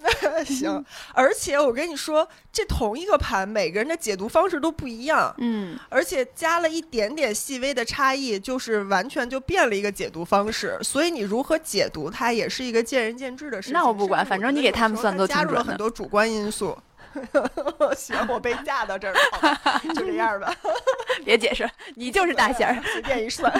[0.46, 0.82] 行，
[1.12, 10.78] 而且我跟你说，这同一个盘，每个人的解读方式都不一样，嗯，而且加了一点点细微的差异，就是完全就变了一个解读方式。
[10.80, 13.74] 所以你如何解读它，也是一一个见仁见智的事情。
[13.74, 16.78] 那我不管反正你给他们算都挺加入了很多主观因素。
[17.94, 20.54] 行，我被架到这儿了，好吧，就这样吧，
[21.26, 22.82] 别解释，你就是大仙儿。
[22.92, 23.52] 随便一算。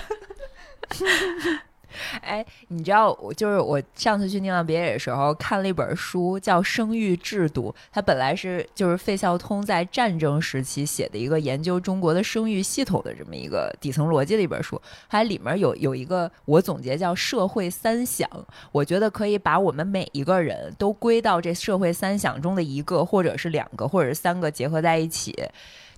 [2.22, 7.74] 哎，你知道，我就是我上次去宁蒗别野的时候看了一本书，叫《生育制度》。
[7.92, 14.80] 它本来是就是费孝通在战争时期写的一个研究中国的生育系统的这么一个底层逻辑的一本书。
[15.08, 18.28] 还里面有有一个我总结叫社会三想，
[18.72, 25.34] 我觉得可以把我们每一个人都归到这社会三想中的一个，或者是两个，或者是三个结合在一起。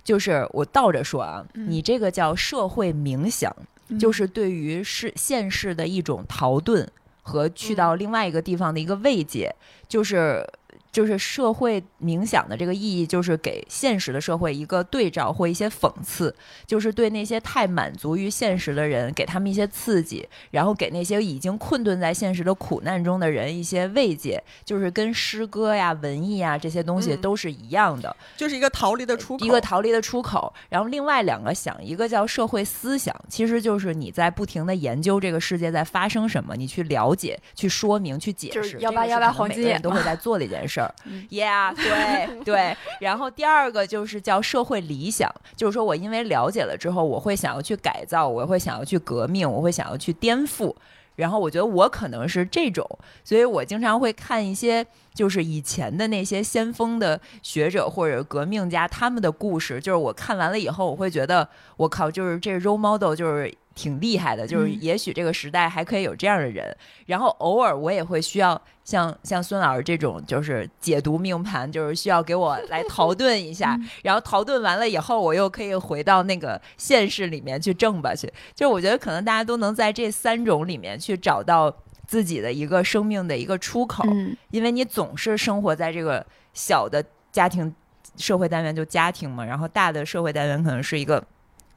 [0.03, 3.55] 就是我倒着说啊，你这个叫社会冥想。
[3.99, 6.87] 就是对于是现世的一种逃遁
[7.21, 9.55] 和去到另外一个地方的一个慰藉，
[9.87, 10.45] 就是
[10.93, 16.33] 就是社会冥想的这个意义，就是给现实的社会一个对照或一些讽刺，
[16.67, 28.15] 就是对那些太满足于现实的人，给他们一些刺激，然后给那些已经困顿在现实的苦难中的人一些慰藉，就是跟诗歌呀、文艺呀这些东西嗯都是一样的。
[28.37, 30.53] 就是一个逃离的出口，一个逃离的出口。
[30.69, 40.82] 然后另外两个想，一个叫社会思想，其实就是你在不停的研究这个世界在发生什么，你去了解、去说明、去解释，就是这个188是可能黄金眼都会在做的一件事
[41.29, 42.77] Yeah， 对对。
[42.99, 50.73] 然后第二个就是叫社会理想，就是说我因为了解了之后，我会想要去改造，我会想要去革命，我会想要去颠覆。
[51.15, 52.83] 然后我觉得我可能是这种，
[53.23, 54.83] 所以我经常会看一些
[55.13, 61.47] 就是以前的那些先锋的学者或者革命家他们的故事，就是我看完了以后，我会觉得
[61.77, 66.75] 我靠，就是这 role model 就是挺厉害的，就是嗯也许这个时代还可以有这样的人。
[67.05, 78.31] 然后偶尔我也会需要像像孙老师这种，就是解读命盘，就是需要给我来逃遁一下， 然后逃遁完了以后，我又可以回到那个现实里面去挣吧去。
[78.53, 81.73] 就是我觉得可能大家都能在这三种里面去找到
[82.07, 87.73] 自己的一个生命的一个出口，嗯因为你总是生活在这个小的家庭
[88.17, 91.23] 社会单元，就家庭嘛，然后大的社会单元可能是一个。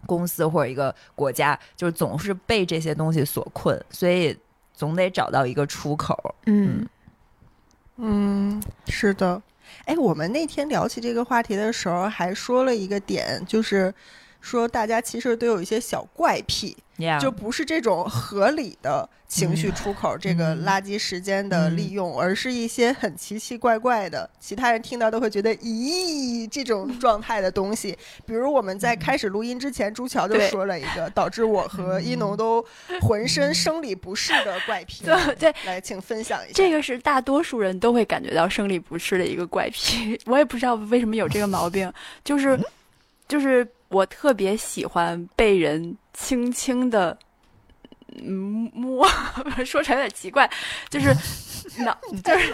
[0.04, 4.36] 公司或者一个国家，就是总是被这些东西所困，所以
[4.72, 6.32] 总得找到一个出口。
[6.44, 6.86] 嗯
[7.96, 9.42] 嗯，是的。
[9.84, 13.92] 哎，我们那天聊起这个话题的时候，还说了一个点，就是
[14.46, 20.64] 说大家其实都有一些小怪癖，Yeah，就不是这种合理的情绪出口，这个嗯。
[20.64, 27.98] 垃圾时间的利用，而是一些很奇奇怪怪的，其他人听到都会觉得咦这种 状态的东西。
[28.24, 32.64] 比如我们在开始录音之前，朱乔就说了一个导致我和一农都
[33.00, 36.52] 浑身生理不适的怪癖，对对，来，请分享一下。
[36.54, 41.92] 这个是大多数人都会感觉到生理不适的一个怪癖，我也不知道为什么有这个毛病，
[42.22, 42.56] 就是
[43.26, 47.18] 就是我特别喜欢被人轻轻的。
[48.72, 49.06] 摸
[49.66, 50.50] 说出来有点奇怪，
[50.88, 51.14] 就是
[51.84, 52.52] 脑就是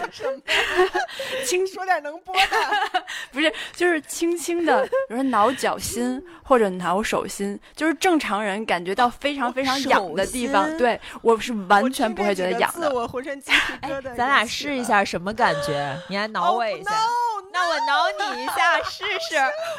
[1.43, 12.93] 轻说点能播的， 不是，就是轻轻的，比如说挠脚心或者挠手心，就是正常人感觉到非常非常痒的地方对我是完全不会觉得痒的。
[12.93, 14.83] 我浑身鸡皮哎疙瘩。，咱俩试一。
[14.83, 15.97] 下什么感觉？
[16.09, 16.91] 你来挠我一下。
[16.91, 19.37] Oh, 那我挠你一下试试，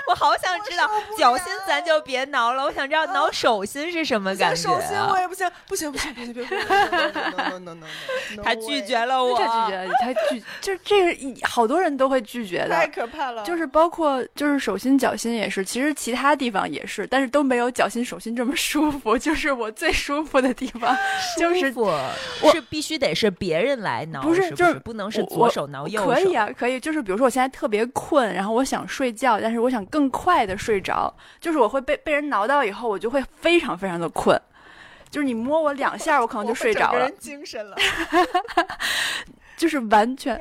[0.09, 0.89] 我好想知道。
[1.19, 4.63] 脚心咱就别挠了，我想知道挠手心是什么感觉。
[4.63, 8.43] 手心我也不行，不行不行不行，别别别！
[8.43, 13.43] 他拒绝了我，他拒绝，他拒， 就这个好多人都会拒绝的，太可怕了。
[13.45, 19.17] 就是包括就是手心脚心也是，其实其他地方也是，但是都没有脚心手心这么舒服。
[19.19, 20.97] 就是我最舒服的地方，
[21.39, 21.73] 就是
[22.53, 26.11] 是必须得是别人来挠，不是就是不能是左手挠右手。
[26.11, 26.79] 可以啊，可以。
[26.81, 34.41] 就是比如说我现在特别困，然后我想睡觉，但是我想更快的睡着，就是我会被被人挠到以后，我就会非常非常的困。
[35.15, 37.09] 就是你摸我两下，我可能就睡着了。
[37.13, 37.77] 精神了，
[39.57, 40.37] 就是完全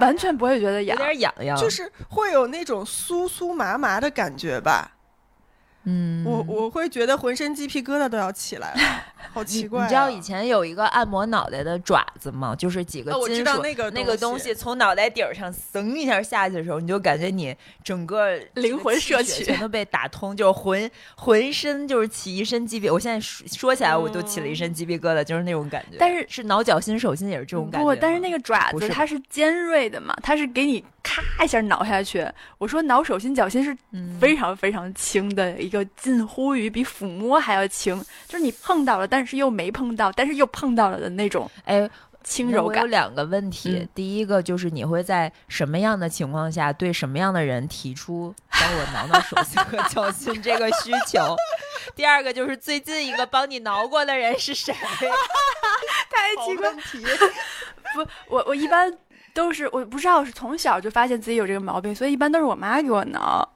[0.00, 4.90] 完全不会觉得痒，有点痒痒，就是会有那种酥酥麻麻的感觉吧。
[5.90, 8.80] 嗯，我我会觉得浑身鸡皮疙瘩都要起来了，
[9.32, 9.84] 好 奇怪。
[9.84, 12.54] 你知道以前有一个按摩脑袋的爪子吗？
[12.54, 22.90] 就是几个金属那个那个东西从脑袋顶上噌一下下去的时候，你就感觉你整个 灵魂摄取全都被打通，就是浑浑身就是起一身鸡皮。
[22.90, 25.96] 我现在说起来我都起了一身鸡皮疙瘩，就是那种感觉。
[25.98, 27.86] 但是是挠脚心手心也是这种感觉。
[27.86, 32.26] 不，但是那个爪子它是尖锐的嘛，它是给你咔一下挠下去。
[32.58, 33.74] 我说挠手心脚心是
[34.20, 35.77] 非常非常轻的一个。
[35.84, 41.88] 近乎于比抚摸还要轻，就是你碰到了，但是又没碰到，但是又碰到了的那种，哎，
[42.22, 42.82] 轻柔感。
[42.82, 51.36] 有两个问题，第一个就是你会在什么样的情况下对什么样的人提出帮我挠挠手心和脚心这个需求？
[51.94, 54.74] 第二个就是最近一个帮你挠过的人是谁？
[56.10, 56.70] 太奇怪。
[57.94, 58.92] 不，我我一般
[59.32, 63.48] 都是我不知道是从小就发现自己有这个毛病，所以一般都是我妈给我挠。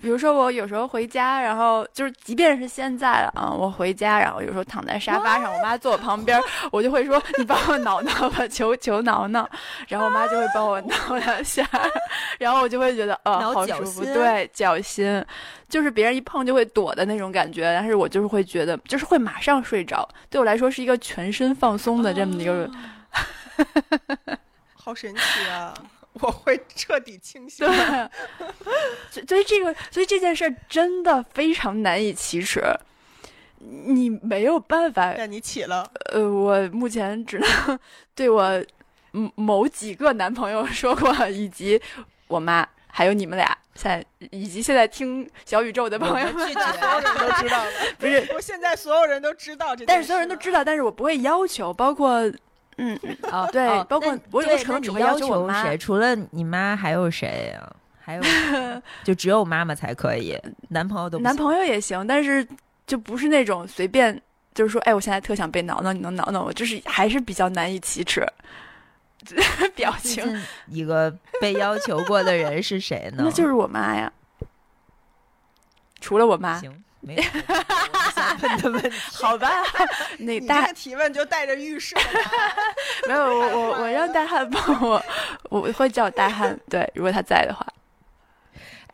[0.00, 6.40] 比如说我有时候回家，然后就是即便是现在了啊，我回家，然后有时候躺在沙发上，我妈坐我旁边，
[6.70, 9.48] 我就会说：“你帮我挠挠吧，求求挠挠。
[9.88, 11.66] ”然后我妈就会帮我挠两下，
[12.38, 14.04] 然后我就会觉得呃 好舒服。
[14.04, 15.24] 对，脚心，
[15.68, 20.08] 就是别人一碰就会躲的那种感觉，但是我就是会觉得，就是会马上睡着。
[20.30, 22.70] 对我来说是一个全身放松的这么一个，
[24.74, 25.74] 好神奇啊！
[26.20, 27.66] 我会彻底清醒。
[29.12, 32.62] 对，所以这个，所以这件事儿真的非常难以启齿。
[33.58, 35.90] 你没有办法让你起了。
[36.12, 37.78] 呃，我目前只能
[38.14, 38.64] 对我
[39.34, 41.80] 某几个男朋友说过，以及
[42.28, 46.62] 我妈，还有你们俩，现在以及现在听小宇宙的朋友们，所
[46.92, 47.70] 有人都知道了。
[47.98, 52.32] 不是，我现在所有人都知道这，但是所有人都知道，但是我不会要求，包括。
[52.78, 52.98] 嗯
[53.32, 55.76] 哦，对，包括我有可能只会要求我谁？
[55.78, 57.72] 除了你妈还有谁呀？
[57.98, 58.22] 还有
[59.02, 62.46] 就只有妈妈才可以，男朋友都男朋友也行，但是
[62.86, 64.20] 就不是那种随便，
[64.54, 66.52] 就是说，哎，我现在特想被挠挠，你能挠挠我？
[66.52, 68.24] 就是还是比较难以启齿。
[69.74, 73.24] 表情一个被要求过的人是谁呢？
[73.26, 74.12] 那就是我妈呀。
[76.00, 76.60] 除了我妈。
[76.60, 76.84] 行。
[77.06, 77.22] 没有
[78.42, 79.48] 问的问题， 好吧？
[80.18, 81.96] 那大提问就带着预设。
[83.06, 85.00] 没有，我我我让大汉帮我，
[85.48, 86.58] 我会叫大汉。
[86.68, 87.64] 对，如果他在的话。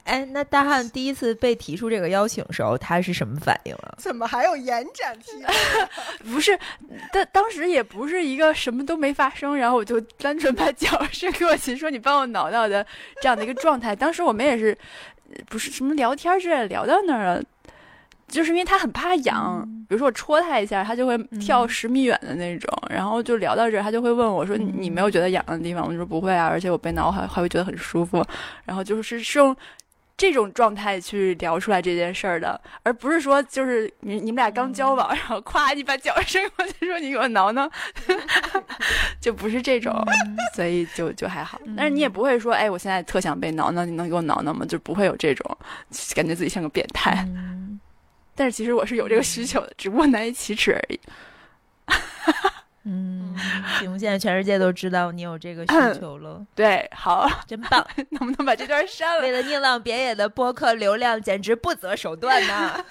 [0.04, 3.94] 哎，那大汉第一次被提出这个邀请时候，他是什么反应啊？
[3.96, 5.30] 怎么还有延展提？
[6.30, 6.58] 不是，
[7.12, 12.84] 当当时也不是一个什么都没发生，然后我就单纯把脚伸过去说：“你帮我挠挠的
[13.20, 14.76] 这样的一个状态。”当时我们也是，
[15.48, 17.42] 不是什么聊天之类，聊到那儿了。
[18.32, 22.82] 就是因为他很怕痒，比如说我戳他一下，他就会跳十米远的那种。
[22.88, 28.24] 然后就聊到这儿，他就会问我说：“你没有觉得痒的地方？”我就说：“不会啊，而且我被挠还还会觉得很舒服。”
[28.64, 29.54] 然后就是是用
[30.16, 37.70] 这种状态去聊出来这件事儿的，而不是说就是你你们俩刚交往，然后咵你把脚伸过去说你给我挠挠，
[39.20, 39.94] 就不是这种，
[40.54, 41.60] 所以就就还好。
[41.76, 45.44] 但是你也不会说：“哎，我现在特想被挠挠，你能给我挠挠吗？”就不会有这种
[46.14, 47.26] 感觉自己像个变态。
[48.42, 51.00] 但是其实我是有这个需求的，只不过难以启齿而已。
[52.84, 53.32] 嗯，
[53.78, 56.44] 行，现在全世界都知道你有这个需求了。
[56.56, 57.86] 对，好，真棒！
[58.10, 59.22] 能不能把这段删了？
[59.22, 62.84] 为了宁浪别野的播客流量，简直不择手段呐！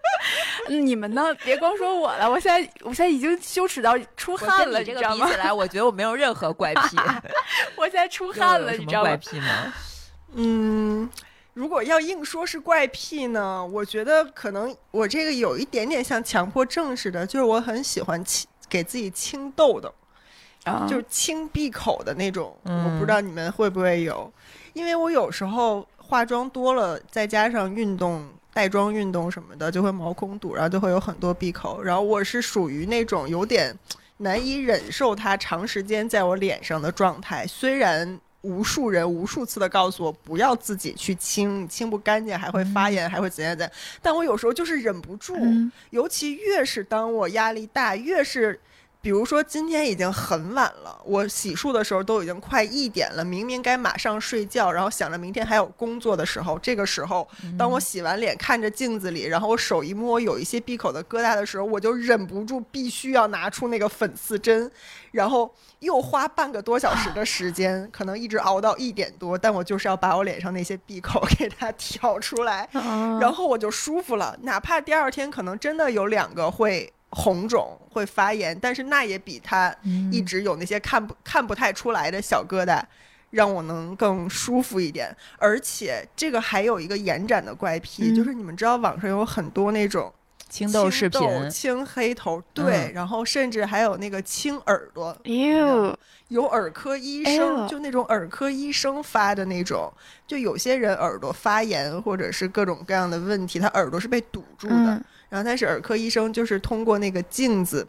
[0.66, 1.34] 你们呢？
[1.44, 6.96] 别光说我了，我现在我现在已经羞耻到出汗了，你这个比起来，我觉得我没有任何怪癖。
[7.74, 9.08] 我现在出汗了，你知道吗？
[9.10, 9.74] 怪癖吗？
[10.36, 11.10] 嗯。
[11.56, 19.90] 如果要硬说是怪癖呢，我觉得可能我这个有一点点像强迫症似的，就是我很喜欢清给自己清痘痘，
[20.86, 22.54] 就是清闭口的那种。
[22.62, 24.30] 我不知道你们会不会有，
[24.74, 31.82] 因为我有时候化妆多了，再加上运动带妆运动什么的，就会毛孔堵，然后就会有很多闭口。
[31.82, 33.74] 然后我是属于那种有点
[34.18, 38.20] 难以忍受它长时间在我脸上的状态，虽然。
[38.46, 43.72] 无数人无数次的告诉我不要自己去清，清不干净还会发炎，还会怎样怎样。
[44.00, 48.60] 但我有时候就是忍不住，嗯尤其越是当我压力大，越是。
[49.00, 64.68] 比如说今天已经很晚了，我洗漱的时候都已经快一点了，明明该马上睡觉，然后想着明天还有工作的时候，这个时候，当我洗完脸看着镜子里，然后我手一摸有一些闭口的疙瘩的时候，我就忍不住必须要拿出那个粉刺针，
[65.12, 72.68] 然后又花半个多小时的时间，可能一直熬到一点多，但我就是要把我脸上那些闭口 给它挑出来，
[73.20, 74.38] 然然后我就舒服了。
[74.42, 79.74] 哪怕第二天可能真的有两个会红肿、会发炎，但是那也比它
[80.10, 82.82] 一直有那些看不看不太出来的小疙瘩。
[83.30, 88.14] 让我能更舒服一点，而且这个还有一个延展的怪癖，嗯。
[88.14, 90.10] 就是你们知道网上有很多那种
[90.48, 92.92] 青豆视频，青青黑头，对，嗯。
[92.94, 97.68] 然后甚至还有那个青耳朵，哟，有耳科医哎生，呦。
[97.68, 99.92] 就那种耳科医生发的那种，
[100.26, 107.86] 就有些人耳朵发炎或者是各种各样的问题，他耳朵是被堵住的，嗯然后他是耳科医生就是通过那个镜子，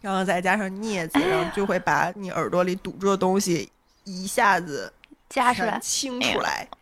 [0.00, 3.70] 然后再加上镊子，然后就会把你耳朵里堵住的东西
[4.04, 4.92] 一下子
[5.28, 6.68] 夹出来全，清出来。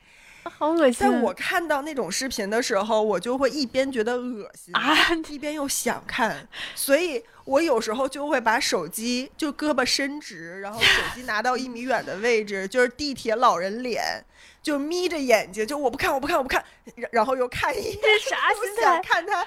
[0.59, 0.95] 好恶心。
[0.95, 4.97] 在我看到那种视频的时候，我就会一边觉得恶心啊，
[5.29, 14.25] 一边又想看，所以我有时候就会把手机就胳膊伸直，然后手机拿到一米远的位置，就是地铁老人脸，
[14.63, 16.65] 就眯着眼睛，就我不看，我不看，我不看，
[16.97, 19.01] 然然后又看一眼，这啥心态？
[19.01, 19.47] 看他，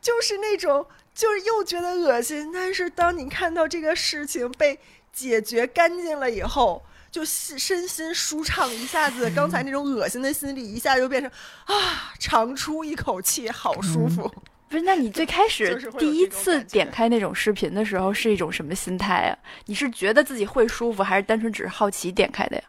[0.00, 4.78] 就是那种，就是又觉得恶心，但是当你看到这个事情被
[5.12, 6.82] 解决干净了以后。
[7.12, 11.28] 就身身心舒畅，一下子刚才那种恶心的心理一下就变成
[11.64, 14.32] 啊，长出一口气，好舒服。
[14.70, 19.36] 不是，那你最开始第一次点开那种视频的时候是一种什么心态啊？
[19.64, 22.62] 你是觉得自己会舒服，还是单纯只是好奇点开的呀？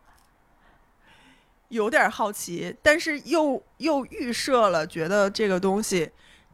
[1.71, 6.11] 有点好奇，但是又又预设了，觉得这个东西，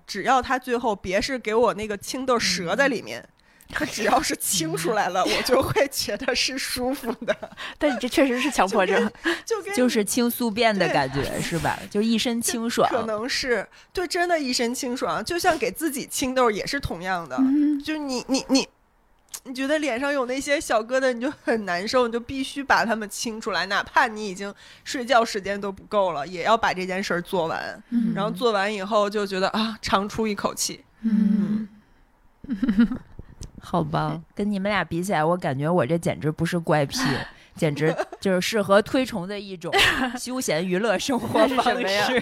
[0.07, 3.27] 只要它最后别是给我那个青豆折在里面，
[3.69, 7.35] 它只要是清出来了，我就会觉得是舒服的，
[7.77, 9.11] 但你这确实是强迫症。
[9.45, 11.77] 就跟 就是清宿便的感觉是吧？
[11.91, 12.87] 就一身清爽。
[12.89, 18.67] 可能是对，真的一身清爽，就像给自己清豆也是同样的，嗯，就是你你你。
[19.47, 24.53] 你觉得脸上有那些小疙瘩，你就很难受，你就必须把它们清出来，哪怕你已经
[24.83, 27.81] 睡觉时间都不够了，也要把这件事儿做完。
[27.89, 30.83] 嗯然后做完以后就觉得啊，长出一口气。
[31.01, 31.67] 嗯，
[33.61, 36.99] 好吧， 跟你们俩比起来，我感觉我这简直不是怪癖，
[37.55, 39.73] 简直就是适合推崇的一种
[40.19, 42.21] 休闲娱乐生活 方什么呀式。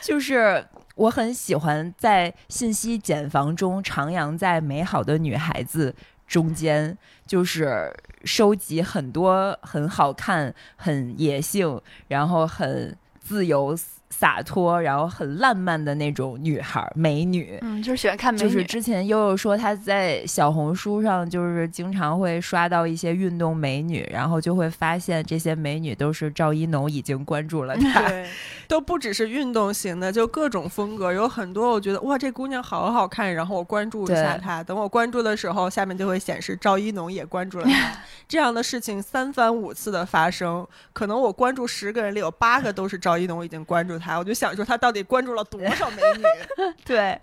[0.00, 0.64] 就是
[0.98, 5.94] 我很喜欢在信息茧房中徜徉在美好的女孩子
[6.26, 7.94] 中间，就是
[8.24, 13.78] 收集很多很好看、很野性，然后很自由
[14.10, 17.58] 洒脱，然后很浪漫的那种女孩儿美女。
[17.62, 18.46] 嗯，就是喜欢看美女。
[18.46, 28.02] 就是之前悠悠说她在小红书上就是经常会刷到一些运动美女，然后就会发现这些美女都是赵一农已经关注了她。
[28.08, 28.26] 对，
[28.66, 34.62] 都不只是运动型的，就各种风格，有很多我觉得哇，这姑娘好好看，然后我关注一下她。
[34.62, 37.92] 等我关注的时候，下面就会显示赵一农也关注了她。
[38.26, 46.24] 这样的事情三番五次的发生，可能我关注十个人里有八个都是赵一农已经关注她，我就想说他到底关注了多少美女
[46.86, 47.18] 对，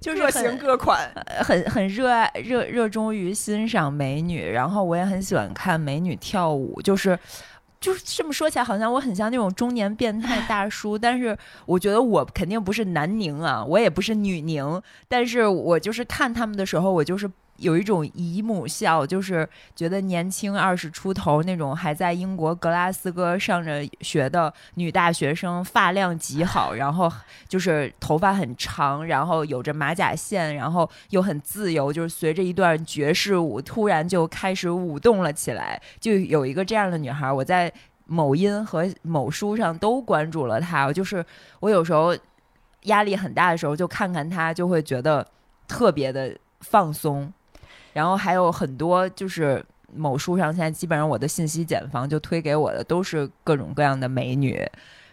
[0.00, 1.10] 就是各很型各款。
[1.26, 7.18] 呃很很热爱热热衷于欣赏美女，然后我也很喜欢看美女跳舞，就是。
[7.80, 11.34] 就是这么说起来，好像我很像那种中年变态大叔，但是
[11.64, 17.26] 我觉得我肯定不是男宁啊，我也不是女宁，但是我就是看他们的时候，我就是
[17.60, 27.10] 有一种姨母笑，就是觉得年轻二十出头那种还在英国格拉斯哥上着学的女大学生，发量极好，然后
[27.46, 35.80] 就是头发很长，然后有着马甲线，然后又很自由，就是随着一段爵士舞，突然就开始舞动了起来。
[36.00, 37.70] 就有一个这样的女孩，我在
[38.06, 40.90] 某音和某书上都关注了她。
[40.90, 41.24] 就是
[41.60, 42.16] 我有时候
[42.84, 45.26] 压力很大的时候，就看看她，就会觉得
[45.68, 47.32] 特别的放松。
[47.92, 49.64] 然后还有很多就是
[49.94, 54.64] 某书上现在基本上我的信息茧房就推给我的都是各种各样的美女，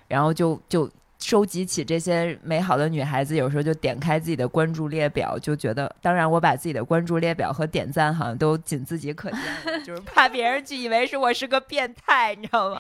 [0.08, 12.80] 然后就就收集起这些美好的女孩子，有时候就点开自己的关注列表，就觉得，当然我把自己的关注列表和点赞好像都仅自己可见了，就是怕别人就以为是我是个变态，你知道吗？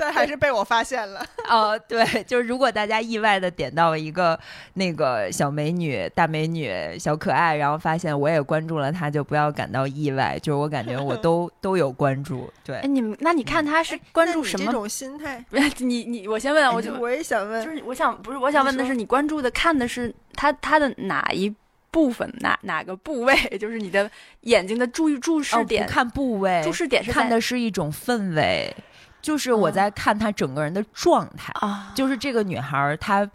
[0.00, 1.26] 但还是被我发现了。
[1.48, 4.38] 哦，对，就是如果大家意外的点到了一个
[4.74, 10.38] 那个小美女、大美女、小可爱，然后发现我也关注了她，就不要感到意外。
[10.40, 12.48] 就是我感觉我都 都有关注。
[12.64, 14.66] 对哎，，你们那你看她是关注什么？
[14.66, 21.54] 这种心态， 不是你你，我先问，我就我也想问就，是我想不是我想问的是，你关注的看的是他他的哪一
[21.90, 23.34] 部分哪哪个部位？
[23.58, 24.10] 就是你的
[24.42, 28.74] 眼睛的注意注视哦，点，不看部位，注视点是看的是一种氛围，
[29.20, 31.52] 就是我哦在看她整个人的状态。
[31.60, 33.28] 啊，就是这个女孩儿，她，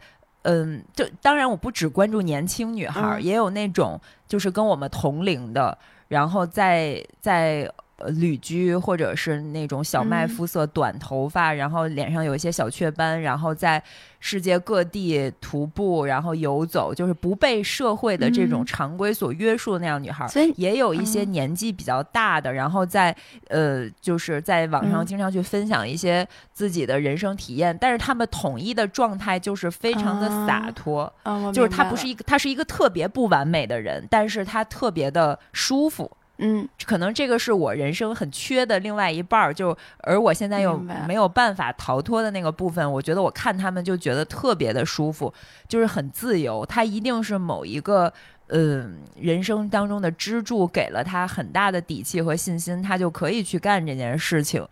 [0.44, 5.78] 嗯，就当然我不只关注年轻女孩也有那种就是跟我们同龄的，
[6.08, 7.72] 然后在在。
[8.04, 13.82] 呃旅居或者是那种小麦嗯肤色、短头发，然后脸上有一些小雀斑，然后在
[14.20, 20.28] 世界各地徒步，然后游走，就是不被社会的这种嗯常规所约束的那样女孩儿。
[20.28, 23.16] 所以也有一些嗯年纪比较大的，然后在
[23.50, 31.14] 呃，就是在网上嗯经常去分享一些自己的人生体验，但是他们统一的状态就是非常的洒啊脱，
[31.54, 36.10] 就是他不是一个，他是一个特别不完美的人，但是他特别的舒服。
[36.38, 36.68] 嗯。
[36.86, 40.78] 可能这个是我人生很缺的另外一半儿，就而我现在又
[41.08, 45.34] 没有办法逃脱的那个部分，我觉得我看他们就觉得特别的舒服，
[45.68, 46.66] 就是很自由。
[46.66, 48.12] 他一定是某一个
[48.48, 54.66] 呃人生当中的支柱，给了他很大的底气和信心，他就可以去干这件事情。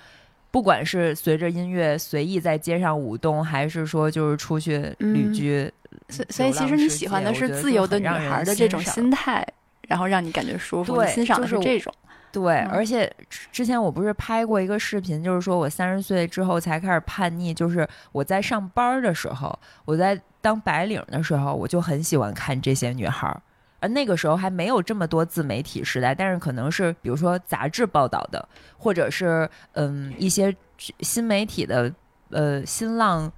[0.51, 5.33] 不管是随着音乐随意在街上舞动，还是说就是出去旅嗯。
[5.33, 5.71] 居，
[6.09, 9.47] 所所以其实你喜欢的是自由的女孩的这种心态，
[9.91, 11.93] 然后让你感觉舒服，欣赏的是是这种。
[12.31, 23.41] 对，嗯而且之之前我不是拍过一个视频，就是说我三十岁之后才开始叛逆，就是我在上班的时候，我在当白领的时候，我就很喜欢看这些女孩儿。
[23.81, 28.47] 而那个时候还没有这么多自媒体时代，但是可能是比如说杂志报道的，
[28.77, 30.55] 或者是嗯一些
[31.01, 31.93] 新媒体的
[32.29, 33.29] 呃新浪，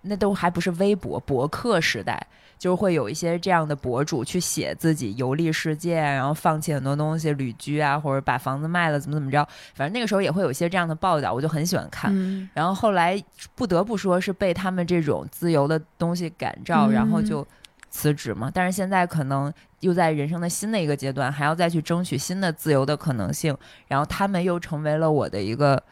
[0.00, 2.26] 那都还不是微博博客时代，
[2.60, 9.42] 就是会有一些这样的博主去写自己游历世界，然后放弃很多东西，旅居啊，或者把房子卖了，怎么怎么着，
[9.74, 12.12] 反正那个时候也会有一些这样的报道，我就很喜欢看。
[12.14, 13.20] 嗯然后后来
[13.54, 17.46] 不得不说是被他们这种自由的东西感召，然后嗯就
[17.88, 18.50] 辞职嘛。
[18.52, 19.50] 但是现在可能
[19.80, 23.56] 又在人生的新的一个阶段，还要再去争取新的自由的可能性，
[23.88, 25.82] 然后他们又成为了我的一个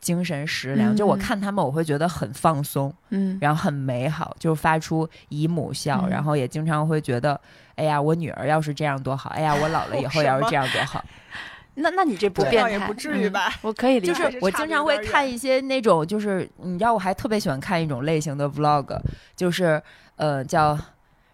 [0.00, 0.94] 精神食粮。
[0.94, 2.92] 就我嗯看他们，我会觉得很放松。
[3.10, 7.38] 嗯然后很美好，就发出姨母笑，嗯然后也经常会觉得，
[7.76, 11.04] 哎呀，我女儿要是这样多好，哎呀，我老了以后 要是这样多好。
[11.80, 13.52] 那那你这不变态，也不至于嗯吧？
[13.62, 18.98] 我可以理解就，是我经常会看一些那种，就是你知道，我还特别喜欢看一种类型的 vlog，
[19.36, 19.80] 就是
[20.16, 20.76] 呃叫。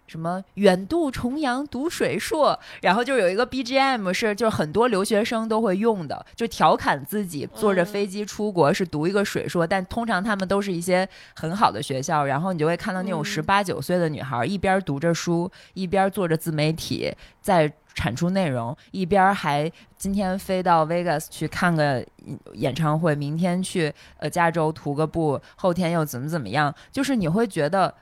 [0.07, 17.11] 什么远渡重洋读水硕，然后就有一个 BGM 是就是很多留学生都会用的，就调侃自己坐着嗯飞机出国是读一个水硕，但通常他们都是一些很好的学校，然后你就会看到那种嗯十八九岁的女孩一边读着书，一边做着自媒体，
[17.41, 22.05] 在产出内容，一边还今天飞到 Vegas 去看个
[22.53, 27.93] 演唱会，明天去呃加州涂个步，后天又怎么怎么样，就是你会觉得。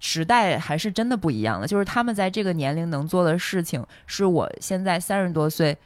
[0.00, 5.76] 时代还是真的不一样了，就是他们在这个年龄能做的事情，是我现在三十多岁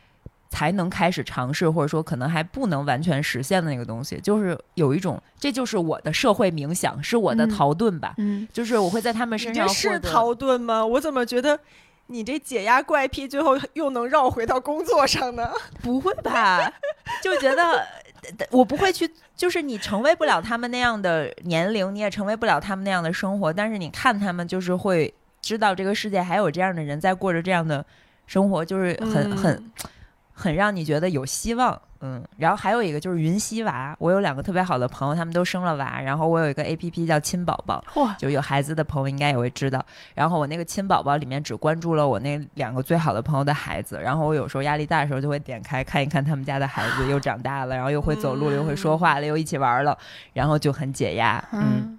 [0.50, 10.84] 才能开始尝试，或者说可能还不能完全实现的那个东西，就是有一种，这就是我的社会冥想，是我的嗯逃遁吧，嗯，就是我会在他们身上获得是逃遁吗？
[10.84, 11.60] 我怎么觉得
[12.06, 15.50] 你这解压怪癖最后又能绕回到工作上呢？
[15.82, 16.72] 不会吧？
[17.22, 17.86] 就觉得
[18.50, 27.84] 我不会去，就是你成为不了他们那样的年龄，你也成为不了他们那样的生活，但是你看他们，就是会知道这个世界还有这样的人在过着这样的
[28.26, 29.70] 生活，就是很、很
[30.38, 31.80] 很让你觉得有希望。
[32.00, 39.84] 嗯，然后还有一个就是云溪娃，我有两个特别好的朋友，他们都生了娃，然后我有一个 A P P 叫亲宝宝，嚯，就有孩子的朋友应该也会知道。
[40.14, 49.98] 然后我那个亲宝宝里面只关注了我那两个最好的朋友的孩子，然后我有时候压力大的时候就会点开看一看他们家的孩子又长大了，然后又会走路了，又会说话了，又一起玩了，
[50.32, 51.44] 然后就很解压。
[51.50, 51.98] 嗯，嗯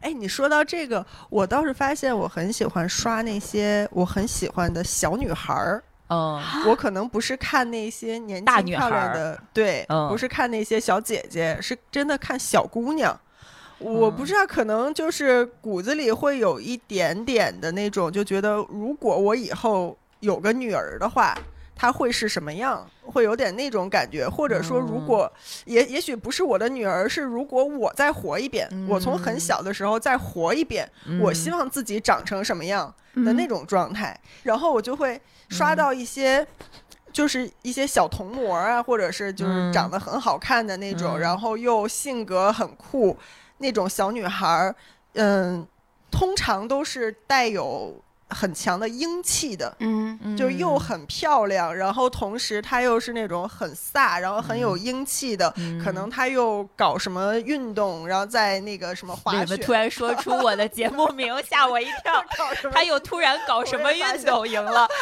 [0.00, 5.82] 哎，你说到这个，我倒是发现我很喜欢刷那些我很喜欢的小女孩儿。
[6.08, 10.08] 嗯，我可能不是看那些年轻漂亮的，对，嗯。
[10.08, 13.18] 不是看那些小姐姐，是真的看小姑娘。
[13.78, 14.26] 我不嗯。
[14.26, 21.36] 知道，可能就是骨子里会有一点点的那种，就觉得如果我以后有个女儿的话，
[21.78, 22.84] 她会是什么样？
[23.06, 25.32] 会有点那种感觉，或者说，如嗯果
[25.64, 29.40] 也也许不是我的女儿，是如果我再活一遍，我从很嗯。
[29.40, 30.90] 小的时候再活一遍，
[31.20, 32.92] 我希望望自己长成什么样？
[33.14, 35.76] 嗯的那种状态，然后我就会刷嗯。
[35.76, 36.44] 到一些。
[37.10, 39.72] 就是一些小童模啊，或者是就是嗯。
[39.72, 41.20] 长得很好看的那种，嗯。
[41.20, 43.16] 然后又性格很酷
[43.56, 44.76] 那种小女孩儿，
[45.14, 45.66] 嗯，
[46.10, 47.96] 通常都是带有
[48.30, 49.74] 很强的英气的。
[49.80, 62.24] 嗯就又很漂亮，然后同时她又是那种很飒，然后很有英气的，嗯可能她又搞什么运动，然后在那个什么滑雪，你们突然说出我的节目名，吓我一跳。
[62.36, 64.86] 搞什么他又突然搞什么运动赢了？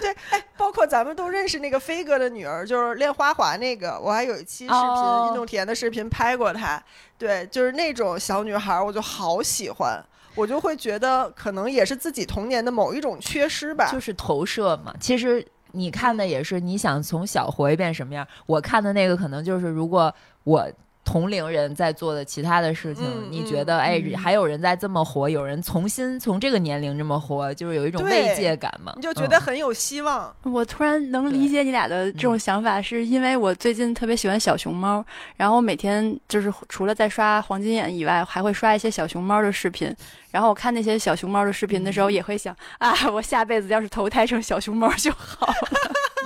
[0.00, 6.82] 对，哎，包括咱们都认识那个飞哥的女儿，就是练花滑那个，我还有一期视频、哦运动体验的视频拍过她。
[7.18, 10.04] 对，就是那种小女孩，我就好喜欢，
[10.36, 13.90] 我就会觉得可能也是自己童年的某一种缺失吧。
[13.90, 14.94] 就是投射嘛。
[15.00, 20.14] 其实你看的也是你想从小活一遍什么样，我看的那个可能就是如果
[20.44, 20.70] 我。
[21.08, 28.92] 同龄人在做的其他的事情，嗯你觉得哎，嗯还有人在这么活，有人重新从这个年龄这么活，就是有一种慰藉感嘛？
[28.96, 30.34] 你就觉得嗯很有希望。
[30.42, 35.04] 我突然能理解你俩的这种想法，是因为我最近特别喜欢小熊猫，
[35.36, 39.94] 然后我每天就是除了在刷黄金眼以外，还会刷一些小熊猫的视频。
[40.36, 45.54] 然后我看那些小熊猫的视频的时候，也会想啊，我下辈子要是投胎成小熊猫就好了。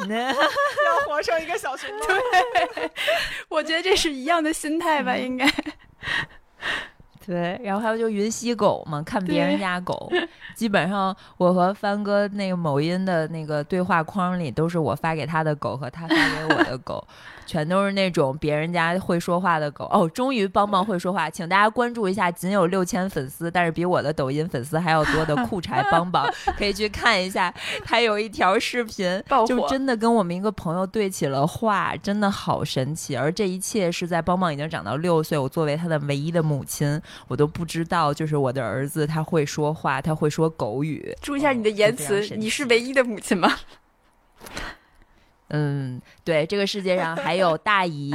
[0.11, 2.07] 要活成一个小熊猫，
[3.49, 5.49] 我觉得这是一样的心态吧，应该。
[7.25, 10.11] 对，然后还有就云溪狗嘛，看别人家狗，
[10.57, 17.07] 基本上我和帆哥那个某音的那个对话框里都是我发给他的狗和他发给我的狗，
[17.51, 19.87] 全都是那种别人家会说话的狗。
[19.91, 26.25] 哦，终于邦邦会说话， 请大家关注一下，仅有六千粉丝，但是比我的抖音粉丝还要多的酷柴邦邦，
[26.57, 27.53] 可以去看一下，
[27.85, 33.17] 他有一条视频，就真的跟我们一个朋友对起了话，真的好神奇。
[33.17, 41.13] 而这一切是在邦邦已经长到六岁，我作为他的唯一的母亲，我都不知道，就是我的儿子他会说话，他会说狗语。
[41.21, 43.53] 注意一下你的言辞你是唯一的母亲吗？
[45.51, 48.15] 嗯，对，这个世界上还有大姨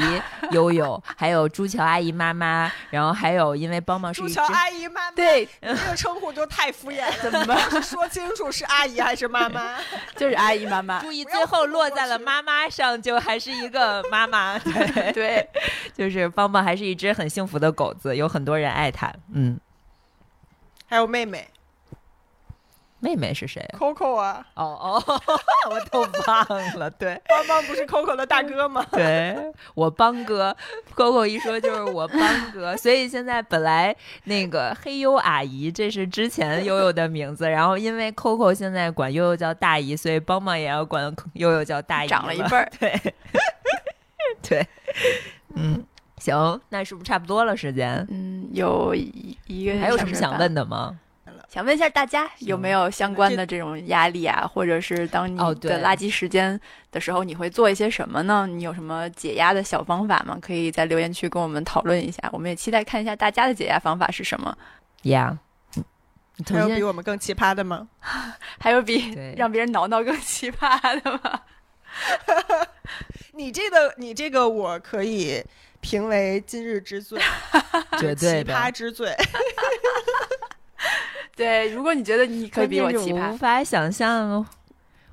[0.51, 7.57] 悠悠，还有朱乔阿姨妈妈，然后还有因为邦邦是朱乔阿姨妈妈，对，这个称呼就太敷衍了， 怎么办？
[7.83, 9.77] 说清楚是阿姨还是妈妈？
[10.15, 11.01] 就是阿姨妈妈。
[11.01, 14.57] 注意，最后落在了妈妈上，就还是一个妈妈。
[14.59, 15.49] 对，对，
[15.93, 19.13] 就是邦邦还是一只很幸福的狗子，有很多人爱它。
[19.33, 19.59] 嗯，
[20.87, 21.47] 还有妹妹
[22.99, 25.21] 妹妹是谁？Coco 啊，哦哦，
[25.69, 26.89] 我都忘了。
[26.89, 28.83] 对，邦邦不是 Coco 的大哥吗？
[28.91, 29.35] 对
[29.75, 30.55] 我邦哥
[30.95, 32.19] ，Coco 一说就是我邦
[32.51, 42.71] 哥， 所以现在本来那个黑优阿姨这是之前悠悠的名字，然后因为 Coco 现在管悠悠叫大姨，所以邦邦也要管悠悠叫大姨，长了一辈儿。
[42.79, 42.99] 对，
[44.41, 44.67] 对，
[45.55, 45.83] 嗯，
[46.17, 48.05] 行，那是不是差不多了时间？
[48.09, 50.97] 嗯，有一一个还有什么想问的吗？
[51.47, 56.59] 想问一下大家有没有相关的这种压力啊，或者是当你的垃圾时间
[56.91, 58.45] 的时候，你会做一些什么呢？
[58.47, 60.37] 你有什么解压的小方法吗？
[60.41, 64.57] 可以在留言区跟我们讨论一下，我们也期待看一下大家的解压方法是什么。
[65.03, 65.37] 呀、
[66.47, 67.87] 还有比我们更奇葩的吗？
[68.59, 71.41] 还有比让别人挠挠更奇葩的吗？
[73.33, 75.41] 你这个，你这个，我可以
[75.79, 77.21] 评为今日之最，
[77.99, 78.69] 绝对奇葩。
[78.71, 79.15] 之最。
[81.37, 84.45] 对，如果你觉得你可以比我奇葩无，法想象，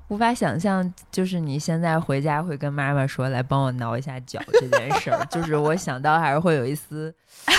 [0.07, 7.13] 无法想象，就是你现在回家会跟妈妈说来帮我挠一下脚这件事儿， 就是我想到还是会有一丝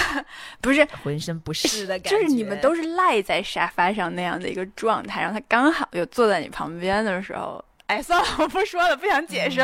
[0.63, 2.19] 不是，浑身不适的感觉。
[2.19, 7.63] 就是你们都是赖在沙发上那样的一个状态，然后他刚好又坐在你旁边的时候。
[7.87, 9.61] 哎，算了，我不说了，不想解释，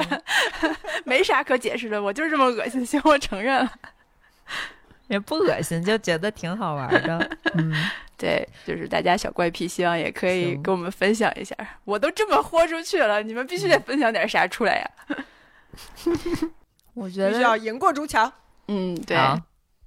[0.61, 3.73] 嗯没啥可解释的，我就是这么恶心，行，我承认了。
[5.11, 7.31] 也不恶心，就觉得挺好玩的。
[7.55, 7.75] 嗯，
[8.17, 11.57] 对，就是大家小怪癖，希望也可以行跟我们分享一下。
[11.85, 14.91] 我都这么豁出去了，你们必须得分享点啥出来呀？
[16.95, 18.33] 我 觉得要赢过朱强。
[18.69, 19.37] 嗯，对，好，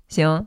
[0.09, 0.45] 行，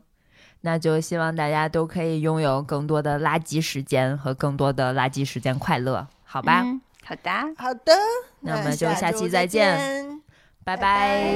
[0.61, 6.61] 那就希望大家都可以拥有更多的垃圾时间和更多的垃圾时间快乐，好吧？
[6.63, 7.31] 嗯好的。
[7.57, 7.93] 好的，
[8.41, 10.21] 那我们就下期周再见
[10.63, 11.35] 拜拜